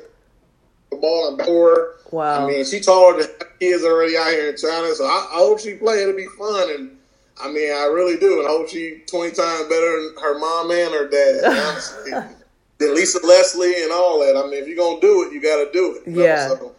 the 0.90 0.98
ball 0.98 1.30
and 1.30 1.38
before. 1.38 1.96
Wow. 2.12 2.46
I 2.46 2.48
mean, 2.48 2.66
she 2.66 2.80
taller 2.80 3.20
than 3.20 3.30
kids 3.60 3.84
already 3.84 4.16
out 4.16 4.30
here 4.30 4.50
in 4.50 4.58
China, 4.58 4.94
so 4.96 5.06
I, 5.06 5.28
I 5.34 5.38
hope 5.38 5.60
she 5.60 5.74
play. 5.74 6.02
It'll 6.02 6.16
be 6.16 6.28
fun, 6.38 6.70
and 6.72 6.95
I 7.42 7.52
mean, 7.52 7.72
I 7.72 7.86
really 7.86 8.18
do, 8.18 8.40
and 8.40 8.48
I 8.48 8.52
hope 8.52 8.70
she 8.70 9.02
twenty 9.08 9.36
times 9.36 9.68
better 9.68 10.02
than 10.02 10.16
her 10.22 10.40
mom 10.40 10.72
and 10.72 10.94
her 10.94 11.08
dad. 11.08 11.44
Honestly, 11.68 12.12
than 12.78 12.96
Lisa 12.96 13.26
Leslie 13.26 13.84
and 13.84 13.92
all 13.92 14.20
that. 14.20 14.38
I 14.38 14.44
mean, 14.44 14.62
if 14.62 14.68
you're 14.68 14.78
gonna 14.78 15.02
do 15.02 15.24
it, 15.24 15.34
you 15.34 15.42
got 15.42 15.64
to 15.64 15.72
do 15.72 15.96
it. 15.96 16.08
you 16.08 16.18
know? 16.18 16.24
Yeah. 16.24 16.48
So, 16.50 16.76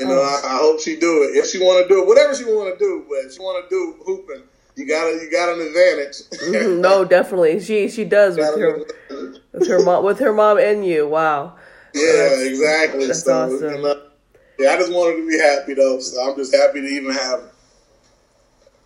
you 0.00 0.06
know, 0.06 0.20
I, 0.20 0.40
I 0.44 0.58
hope 0.58 0.80
she 0.80 0.98
do 0.98 1.24
it. 1.24 1.36
If 1.36 1.46
she 1.46 1.58
want 1.58 1.86
to 1.86 1.92
do 1.92 2.02
it, 2.02 2.06
whatever 2.06 2.34
she 2.34 2.44
want 2.44 2.72
to 2.72 2.84
do, 2.84 3.04
but 3.08 3.16
if 3.26 3.34
she 3.34 3.40
want 3.40 3.68
to 3.68 3.74
do 3.74 3.96
hooping, 4.04 4.44
you 4.76 4.86
got 4.86 5.04
to 5.04 5.10
you 5.16 5.30
got 5.30 5.54
an 5.54 5.66
advantage. 5.66 6.78
No, 6.80 7.04
definitely. 7.04 7.60
She 7.60 7.88
she 7.88 8.04
does 8.04 8.36
with 8.36 8.58
her 8.58 8.84
with 9.52 9.68
her 9.68 9.82
mom 9.82 10.04
with 10.04 10.18
her 10.20 10.32
mom 10.32 10.58
and 10.58 10.84
you. 10.86 11.08
Wow. 11.08 11.56
Yeah, 11.94 12.40
exactly. 12.42 13.06
that's 13.06 13.24
so, 13.24 13.46
awesome. 13.46 13.74
and, 13.74 13.84
uh, 13.84 13.96
yeah, 14.58 14.72
I 14.72 14.76
just 14.76 14.92
wanted 14.92 15.16
to 15.16 15.28
be 15.28 15.38
happy 15.38 15.74
though. 15.74 15.98
So 15.98 16.20
I'm 16.22 16.36
just 16.36 16.54
happy 16.54 16.80
to 16.80 16.86
even 16.86 17.12
have 17.12 17.40
her. 17.40 17.50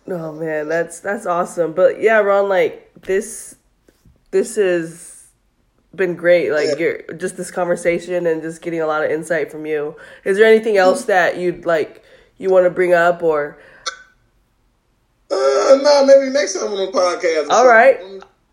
Oh 0.07 0.33
man, 0.33 0.67
that's 0.67 0.99
that's 0.99 1.25
awesome. 1.25 1.73
But 1.73 2.01
yeah, 2.01 2.19
Ron, 2.19 2.49
like 2.49 2.91
this 3.01 3.55
this 4.31 4.55
has 4.57 5.27
been 5.95 6.15
great. 6.15 6.51
Like 6.51 6.67
Yeah. 6.69 6.75
you're 6.77 7.01
just 7.17 7.37
this 7.37 7.51
conversation 7.51 8.25
and 8.27 8.41
just 8.41 8.61
getting 8.61 8.81
a 8.81 8.87
lot 8.87 9.03
of 9.03 9.11
insight 9.11 9.51
from 9.51 9.65
you. 9.65 9.95
Is 10.25 10.37
there 10.37 10.45
anything 10.45 10.75
else 10.77 11.05
that 11.05 11.37
you'd 11.37 11.65
like 11.65 12.03
you 12.37 12.49
want 12.49 12.65
to 12.65 12.69
bring 12.69 12.93
up 12.93 13.21
or 13.23 13.57
Uh, 15.31 15.79
no, 15.81 16.05
maybe 16.05 16.29
next 16.31 16.53
time 16.59 16.69
on 16.71 16.77
the 16.85 16.91
podcast. 16.91 17.49
All 17.49 17.67
right. 17.67 17.99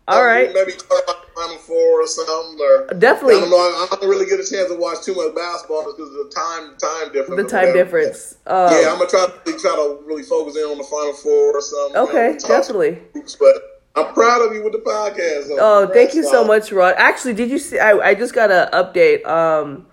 All 0.07 0.25
right. 0.25 0.51
Maybe 0.53 0.71
talk 0.73 1.03
about 1.03 1.20
Final 1.41 1.57
Four 1.57 2.01
or 2.01 2.07
something. 2.07 2.59
Or 2.59 2.93
Definitely. 2.93 3.37
I 3.37 3.39
don't 3.41 3.49
know. 3.49 3.57
I 3.57 3.87
don't 3.99 4.09
really 4.09 4.25
get 4.25 4.39
a 4.39 4.45
chance 4.49 4.69
to 4.69 4.77
watch 4.77 5.03
too 5.03 5.15
much 5.15 5.35
basketball 5.35 5.83
because 5.85 6.09
of 6.09 6.29
the 6.29 6.31
time 6.33 6.77
time 6.77 7.13
difference. 7.13 7.41
the 7.41 7.49
time 7.49 7.73
difference? 7.73 8.35
Um, 8.45 8.71
Yeah, 8.71 8.91
I'm 8.91 8.97
gonna 8.97 9.09
try 9.09 9.27
to 9.27 9.57
try 9.57 9.75
to 9.75 9.99
really 10.05 10.23
focus 10.23 10.55
in 10.55 10.63
on 10.63 10.77
the 10.77 10.83
Final 10.83 11.13
Four 11.13 11.57
or 11.57 11.61
something. 11.61 11.97
Okay, 11.97 12.37
definitely. 12.47 13.01
hoops, 13.13 13.35
But 13.35 13.55
I'm 13.95 14.13
proud 14.13 14.45
of 14.45 14.53
you 14.53 14.63
with 14.63 14.73
the 14.73 14.79
podcast. 14.79 15.49
Oh, 15.59 15.89
thank 15.91 16.13
you 16.13 16.23
so 16.23 16.45
much, 16.45 16.71
Ron. 16.71 16.93
Actually, 16.97 17.33
did 17.33 17.49
you 17.49 17.57
see? 17.59 17.79
I, 17.79 17.91
I 18.09 18.15
just 18.15 18.33
got 18.33 18.51
an 18.51 18.69
update. 18.71 19.25
Um, 19.25 19.87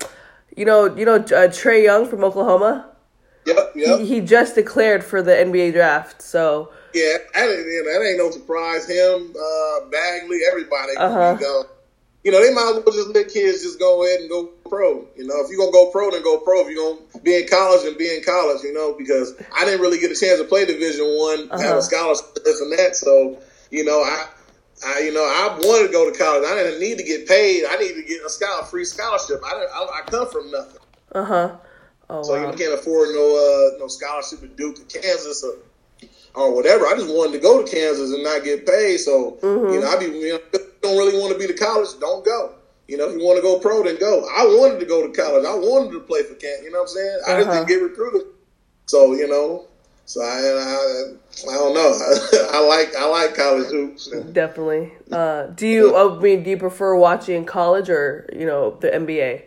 you 0.56 0.64
know, 0.64 0.94
you 0.94 1.04
know, 1.04 1.16
uh, 1.16 1.48
Trae 1.48 1.84
Young 1.84 2.06
from 2.06 2.24
Oklahoma. 2.24 2.90
Yep, 3.46 3.72
yep. 3.76 4.00
He, 4.00 4.06
he 4.06 4.20
just 4.20 4.54
declared 4.54 5.02
for 5.02 5.22
the 5.22 5.32
NBA 5.32 5.72
draft. 5.72 6.20
So 6.20 6.70
Yeah, 6.94 7.18
that 7.34 7.48
ain't, 7.50 7.84
that 7.86 8.06
ain't 8.08 8.18
no 8.18 8.30
surprise. 8.30 8.88
Him, 8.88 9.34
uh, 9.36 9.88
Bagley, 9.90 10.40
everybody. 10.48 10.96
Uh-huh. 10.96 11.36
You, 11.38 11.46
know, 11.46 11.64
you 12.24 12.32
know, 12.32 12.40
they 12.42 12.52
might 12.54 12.74
as 12.76 12.84
well 12.84 12.94
just 12.94 13.14
let 13.14 13.28
kids 13.28 13.62
just 13.62 13.78
go 13.78 14.04
ahead 14.04 14.20
and 14.20 14.28
go 14.30 14.46
pro. 14.68 15.06
You 15.16 15.26
know, 15.26 15.34
if 15.44 15.50
you're 15.50 15.58
going 15.58 15.70
to 15.70 15.72
go 15.72 15.90
pro, 15.90 16.10
then 16.10 16.22
go 16.22 16.38
pro. 16.38 16.60
If 16.62 16.68
you're 16.74 16.82
going 16.94 16.98
to 17.12 17.18
be 17.20 17.36
in 17.36 17.46
college, 17.48 17.82
then 17.84 17.96
be 17.98 18.08
in 18.14 18.22
college, 18.24 18.62
you 18.62 18.72
know, 18.72 18.94
because 18.96 19.34
I 19.54 19.64
didn't 19.64 19.80
really 19.80 19.98
get 19.98 20.10
a 20.10 20.18
chance 20.18 20.38
to 20.40 20.44
play 20.44 20.64
Division 20.64 21.04
One, 21.06 21.48
have 21.50 21.60
Uh-huh. 21.60 21.78
a 21.78 21.82
scholarship, 21.82 22.26
this 22.44 22.60
and 22.60 22.72
that. 22.78 22.96
So, 22.96 23.38
you 23.70 23.84
know, 23.84 24.00
I. 24.02 24.26
I, 24.86 25.00
you 25.00 25.12
know, 25.12 25.24
I 25.24 25.58
wanted 25.60 25.88
to 25.88 25.92
go 25.92 26.08
to 26.08 26.16
college. 26.16 26.44
I 26.46 26.54
didn't 26.54 26.78
need 26.78 26.98
to 26.98 27.02
get 27.02 27.26
paid. 27.26 27.64
I 27.68 27.78
needed 27.78 27.96
to 28.00 28.02
get 28.08 28.24
a 28.24 28.30
scholar, 28.30 28.62
free 28.62 28.84
scholarship. 28.84 29.40
I, 29.44 29.66
I, 29.74 29.98
I 29.98 30.02
come 30.06 30.28
from 30.30 30.52
nothing. 30.52 30.80
uh 31.10 31.24
huh. 31.24 31.56
Oh 32.08 32.22
So 32.22 32.34
wow. 32.34 32.48
you 32.48 32.56
can't 32.56 32.74
afford 32.74 33.08
no 33.08 33.26
uh, 33.74 33.78
no 33.80 33.88
scholarship 33.88 34.38
to 34.38 34.46
Duke 34.46 34.78
or 34.78 34.84
Kansas 34.84 35.42
or, 35.42 35.54
or 36.34 36.54
whatever. 36.54 36.86
I 36.86 36.94
just 36.94 37.08
wanted 37.08 37.32
to 37.32 37.38
go 37.40 37.62
to 37.64 37.70
Kansas 37.70 38.12
and 38.12 38.22
not 38.22 38.44
get 38.44 38.66
paid. 38.66 38.98
So 38.98 39.38
Mm-hmm. 39.42 39.72
you 39.74 39.80
know, 39.80 39.88
I 39.88 39.98
be 39.98 40.06
you 40.06 40.32
know, 40.34 40.60
don't 40.82 40.96
really 40.98 41.18
want 41.18 41.32
to 41.32 41.38
be 41.38 41.46
to 41.46 41.54
college, 41.58 41.88
don't 42.00 42.24
go. 42.24 42.54
You 42.86 42.96
know, 42.96 43.08
if 43.10 43.18
you 43.18 43.24
want 43.24 43.36
to 43.36 43.42
go 43.42 43.58
pro, 43.58 43.82
then 43.82 43.98
go. 44.00 44.26
I 44.34 44.44
wanted 44.44 44.80
to 44.80 44.86
go 44.86 45.06
to 45.06 45.12
college. 45.12 45.44
I 45.44 45.54
wanted 45.54 45.92
to 45.92 46.00
play 46.00 46.22
for 46.22 46.34
Kansas. 46.34 46.64
You 46.64 46.70
know 46.72 46.78
what 46.78 46.88
I'm 46.90 46.96
saying? 46.96 47.18
I 47.26 47.30
just 47.36 47.48
Uh-huh. 47.48 47.54
didn't 47.58 47.68
get 47.68 47.82
recruited. 47.82 48.22
So 48.86 49.12
you 49.12 49.28
know, 49.28 49.66
so 50.06 50.22
I 50.22 50.38
I, 50.38 51.50
I 51.50 51.54
don't 51.54 51.74
know. 51.74 51.92
I 52.52 52.60
like 52.66 52.94
I 52.96 53.06
like 53.06 53.34
college 53.34 53.66
hoops. 53.68 54.08
Definitely. 54.32 54.92
Uh, 55.12 55.46
do 55.46 55.66
you? 55.66 55.96
I 55.96 56.18
mean, 56.20 56.42
do 56.42 56.50
you 56.50 56.58
prefer 56.58 56.94
watching 56.94 57.46
college 57.46 57.88
or 57.88 58.28
you 58.36 58.44
know 58.44 58.76
the 58.80 58.88
NBA? 58.90 59.42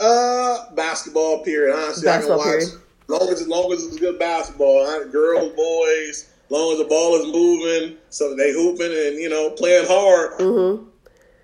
Uh, 0.00 0.72
basketball 0.74 1.42
period. 1.44 1.74
Honestly, 1.74 2.04
Basketball 2.04 2.40
I 2.40 2.44
can 2.44 2.52
watch 2.54 2.64
period. 2.68 2.82
Long 3.08 3.28
as 3.28 3.46
long 3.48 3.72
as 3.72 3.84
it's 3.84 3.98
good 3.98 4.18
basketball. 4.18 4.86
I, 4.86 5.04
girls, 5.10 5.52
boys, 5.54 6.30
long 6.50 6.72
as 6.72 6.78
the 6.78 6.84
ball 6.84 7.16
is 7.16 7.26
moving, 7.32 7.96
so 8.10 8.34
they 8.36 8.52
hooping 8.52 8.86
and 8.86 9.16
you 9.16 9.28
know 9.28 9.50
playing 9.50 9.86
hard. 9.88 10.38
Mm-hmm. 10.38 10.84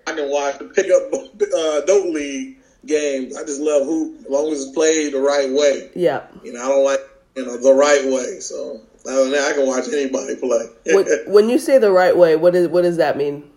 I 0.07 0.13
can 0.13 0.29
watch 0.29 0.59
the 0.59 0.65
pick 0.65 0.91
up 0.91 1.13
uh, 1.57 1.85
dope 1.85 2.13
league 2.13 2.57
games. 2.85 3.35
I 3.35 3.43
just 3.43 3.59
love 3.59 3.85
hoop 3.85 4.21
as 4.21 4.29
long 4.29 4.51
as 4.51 4.63
it's 4.63 4.71
played 4.71 5.13
the 5.13 5.19
right 5.19 5.51
way. 5.51 5.89
Yeah. 5.95 6.27
You 6.43 6.53
know, 6.53 6.63
I 6.63 6.67
don't 6.67 6.85
like 6.85 6.99
you 7.35 7.45
know 7.45 7.57
the 7.57 7.73
right 7.73 8.05
way. 8.05 8.39
So 8.39 8.81
other 9.05 9.23
than 9.23 9.31
that, 9.31 9.51
I 9.51 9.53
can 9.53 9.67
watch 9.67 9.87
anybody 9.87 10.35
play. 10.35 10.67
When, 10.93 11.05
when 11.33 11.49
you 11.49 11.57
say 11.57 11.77
the 11.77 11.91
right 11.91 12.15
way, 12.15 12.35
what 12.35 12.55
is 12.55 12.67
what 12.67 12.83
does 12.83 12.97
that 12.97 13.17
mean? 13.17 13.49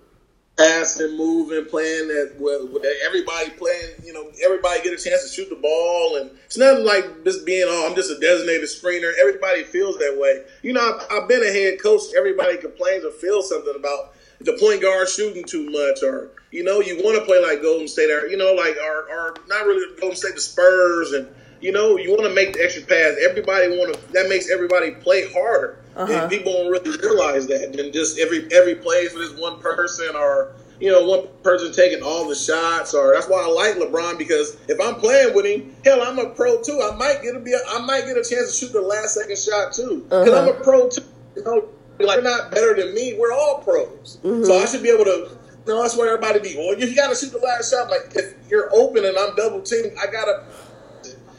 Passing, 0.58 1.16
moving, 1.16 1.64
playing 1.66 2.08
that 2.08 2.34
with, 2.38 2.70
with 2.70 2.84
everybody 3.06 3.50
playing. 3.50 3.94
You 4.04 4.12
know, 4.12 4.30
everybody 4.44 4.82
get 4.82 4.92
a 4.92 5.02
chance 5.02 5.22
to 5.22 5.28
shoot 5.28 5.48
the 5.48 5.56
ball, 5.56 6.16
and 6.16 6.30
it's 6.44 6.58
nothing 6.58 6.84
like 6.84 7.24
just 7.24 7.46
being 7.46 7.66
oh, 7.66 7.86
I'm 7.88 7.94
just 7.94 8.10
a 8.10 8.18
designated 8.18 8.68
screener. 8.68 9.12
Everybody 9.20 9.62
feels 9.62 9.96
that 9.98 10.18
way. 10.20 10.44
You 10.62 10.72
know, 10.74 10.82
I've, 10.82 11.22
I've 11.22 11.28
been 11.28 11.42
a 11.42 11.52
head 11.52 11.80
coach. 11.80 12.02
Everybody 12.16 12.58
complains 12.58 13.04
or 13.04 13.12
feels 13.12 13.48
something 13.48 13.74
about 13.76 14.14
the 14.40 14.56
point 14.60 14.82
guard 14.82 15.08
shooting 15.08 15.44
too 15.44 15.70
much, 15.70 16.02
or 16.02 16.30
you 16.50 16.64
know, 16.64 16.80
you 16.80 16.96
want 17.04 17.18
to 17.18 17.24
play 17.24 17.40
like 17.40 17.62
Golden 17.62 17.88
State, 17.88 18.10
or 18.10 18.26
you 18.26 18.36
know, 18.36 18.52
like 18.52 18.76
or, 18.76 19.08
or 19.08 19.36
not 19.46 19.64
really 19.64 19.96
Golden 20.00 20.16
State, 20.16 20.34
the 20.34 20.40
Spurs, 20.40 21.12
and 21.12 21.28
you 21.60 21.72
know, 21.72 21.96
you 21.96 22.10
want 22.10 22.24
to 22.24 22.34
make 22.34 22.54
the 22.54 22.62
extra 22.62 22.82
pass. 22.82 23.16
Everybody 23.22 23.68
want 23.78 23.94
to. 23.94 24.12
That 24.12 24.28
makes 24.28 24.50
everybody 24.50 24.92
play 24.92 25.32
harder. 25.32 25.78
Uh-huh. 25.98 26.12
And 26.12 26.30
people 26.30 26.52
don't 26.52 26.70
really 26.70 26.96
realize 26.98 27.46
that. 27.48 27.78
And 27.78 27.92
just 27.92 28.18
every 28.18 28.46
every 28.52 28.76
play 28.76 29.08
for 29.08 29.18
this 29.18 29.32
one 29.36 29.58
person, 29.60 30.14
or 30.14 30.52
you 30.80 30.92
know, 30.92 31.04
one 31.04 31.26
person 31.42 31.72
taking 31.72 32.02
all 32.04 32.28
the 32.28 32.36
shots, 32.36 32.94
or 32.94 33.12
that's 33.14 33.28
why 33.28 33.42
I 33.42 33.48
like 33.50 33.74
LeBron 33.74 34.16
because 34.16 34.56
if 34.68 34.80
I'm 34.80 34.94
playing 34.94 35.34
with 35.34 35.44
him, 35.44 35.74
hell, 35.84 36.00
I'm 36.02 36.18
a 36.20 36.30
pro 36.30 36.62
too. 36.62 36.80
I 36.80 36.94
might 36.96 37.20
get 37.22 37.34
a 37.34 37.40
be, 37.40 37.52
I 37.68 37.80
might 37.84 38.02
get 38.06 38.16
a 38.16 38.22
chance 38.22 38.52
to 38.52 38.66
shoot 38.66 38.72
the 38.72 38.80
last 38.80 39.14
second 39.14 39.36
shot 39.36 39.72
too 39.72 40.02
because 40.08 40.28
Uh-huh. 40.28 40.50
I'm 40.52 40.56
a 40.60 40.64
pro 40.64 40.88
too. 40.88 41.02
You 41.36 41.42
know, 41.44 41.68
like 41.98 42.22
they're 42.22 42.30
not 42.30 42.52
better 42.52 42.74
than 42.76 42.94
me. 42.94 43.16
We're 43.18 43.32
all 43.32 43.58
pros, 43.64 44.18
so 44.22 44.56
I 44.56 44.66
should 44.66 44.82
be 44.84 44.90
able 44.90 45.04
to. 45.04 45.30
You 45.66 45.74
know, 45.74 45.82
that's 45.82 45.98
where 45.98 46.14
everybody 46.14 46.40
be. 46.40 46.56
Well, 46.56 46.78
you 46.78 46.96
got 46.96 47.10
to 47.10 47.14
shoot 47.14 47.30
the 47.30 47.38
last 47.44 47.70
shot. 47.70 47.90
Like 47.90 48.12
if 48.14 48.34
you're 48.48 48.70
open 48.74 49.04
and 49.04 49.18
I'm 49.18 49.34
double 49.36 49.60
teamed, 49.60 49.92
I 50.00 50.06
gotta 50.06 50.44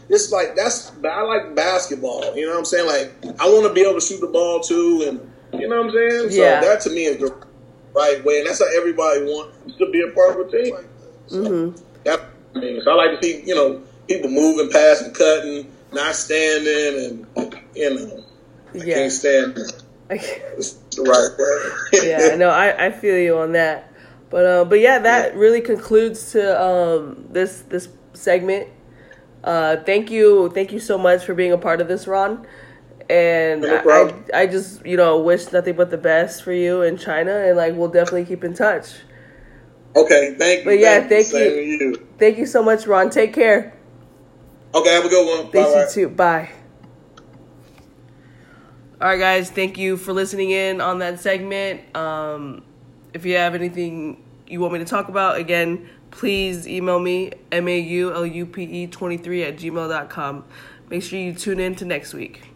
it's 0.10 0.32
like 0.32 0.56
that's 0.56 0.92
I 1.06 1.22
like 1.24 1.56
basketball. 1.56 2.36
You 2.36 2.46
know 2.48 2.54
what 2.54 2.60
I'm 2.60 2.66
saying? 2.66 2.88
Like 2.88 3.14
I 3.40 3.48
want 3.50 3.68
to 3.68 3.74
be 3.74 3.82
able 3.82 4.00
to 4.00 4.06
shoot 4.06 4.20
the 4.22 4.28
ball 4.28 4.60
too, 4.60 5.06
and 5.08 5.62
you 5.62 5.68
know 5.68 5.78
what 5.82 5.88
I'm 5.88 5.92
saying. 5.92 6.30
So 6.32 6.42
Yeah. 6.44 6.62
that 6.62 6.82
to 6.82 6.90
me 6.90 7.06
is 7.06 7.18
the 7.18 7.34
right 7.96 8.24
way, 8.24 8.40
and 8.40 8.48
that's 8.48 8.60
how 8.60 8.78
everybody 8.78 9.22
wants 9.24 9.78
to 9.78 9.92
be 9.92 10.02
a 10.02 10.12
part 10.12 10.40
of 10.40 10.48
a 10.48 10.52
team. 10.52 10.76
So 11.28 11.38
Mm-hmm. 11.42 11.78
that 12.06 12.20
I 12.56 12.60
mean, 12.60 12.82
so 12.84 12.92
I 12.92 12.96
like 12.96 13.20
to 13.22 13.26
see 13.26 13.44
you 13.46 13.56
know 13.56 13.82
people 14.08 14.30
moving, 14.30 14.70
passing, 14.72 15.14
cutting, 15.14 15.72
not 15.94 16.16
standing, 16.16 17.28
and 17.38 17.56
you 17.76 17.96
know 17.96 18.24
I 18.74 18.78
Yeah. 18.78 18.96
can't 18.96 19.12
stand. 19.12 19.60
It's 20.12 20.74
the 20.96 21.04
right 21.04 21.30
way. 22.02 22.10
yeah, 22.10 22.36
no, 22.36 22.50
I, 22.50 22.88
I 22.88 22.92
feel 22.92 23.16
you 23.18 23.38
on 23.38 23.52
that. 23.54 23.92
But 24.32 24.46
uh, 24.46 24.66
but 24.66 24.80
yeah, 24.80 25.00
that 25.00 25.36
really 25.36 25.62
concludes 25.62 26.32
to 26.34 26.62
um, 26.62 27.26
this 27.30 27.62
this 27.70 27.88
segment. 28.14 28.68
Uh, 29.44 29.78
thank 29.86 30.12
you, 30.12 30.50
thank 30.54 30.72
you 30.72 30.80
so 30.80 30.98
much 30.98 31.24
for 31.24 31.34
being 31.34 31.52
a 31.52 31.58
part 31.58 31.82
of 31.82 31.88
this, 31.88 32.08
Ron. 32.08 32.46
And 33.10 33.62
No 33.62 33.78
I. 33.88 34.14
I 34.34 34.42
I 34.42 34.48
just 34.48 34.86
you 34.86 34.98
know 34.98 35.20
wish 35.20 35.52
nothing 35.52 35.76
but 35.76 35.90
the 35.90 35.98
best 35.98 36.44
for 36.44 36.54
you 36.54 36.82
in 36.84 36.98
China, 36.98 37.32
and 37.32 37.58
like 37.58 37.74
we'll 37.76 37.90
definitely 37.90 38.26
keep 38.26 38.44
in 38.44 38.54
touch. 38.54 38.94
okay, 39.96 40.36
thank 40.38 40.60
you. 40.60 40.66
But 40.66 40.80
yeah, 40.80 41.08
thank 41.08 41.26
Same 41.28 41.54
you. 41.56 41.62
you. 41.62 42.08
Thank 42.20 42.38
you 42.38 42.46
so 42.46 42.62
much, 42.62 42.86
Ron. 42.86 43.10
Take 43.10 43.34
care. 43.34 43.74
Okay, 44.76 44.92
have 44.94 45.06
a 45.06 45.10
good 45.10 45.26
one. 45.28 45.52
Thank 45.52 45.68
Bye-bye. 45.68 45.82
you 45.86 45.90
too. 45.90 46.10
Bye. 46.10 46.50
All 49.02 49.08
right, 49.08 49.18
guys. 49.20 49.50
Thank 49.50 49.78
you 49.78 49.98
for 49.98 50.14
listening 50.14 50.52
in 50.52 50.82
on 50.82 51.00
that 51.00 51.20
segment. 51.20 51.96
Um, 51.96 52.64
if 53.14 53.26
you 53.26 53.36
have 53.38 53.56
anything 53.56 54.24
you 54.48 54.60
want 54.60 54.74
me 54.74 54.80
to 54.80 54.86
talk 54.86 55.08
about, 55.08 55.38
again, 55.38 55.90
please 56.12 56.68
email 56.68 57.00
me, 57.00 57.32
M 57.52 57.68
A 57.68 57.80
U 57.80 58.14
L 58.14 58.26
U 58.26 58.46
P 58.46 58.64
E 58.64 58.88
23 58.88 59.44
at 59.44 59.58
gmail.com. 59.58 60.44
Make 60.90 61.04
sure 61.04 61.20
you 61.20 61.34
tune 61.34 61.60
in 61.60 61.76
to 61.76 61.86
next 61.86 62.14
week. 62.14 62.49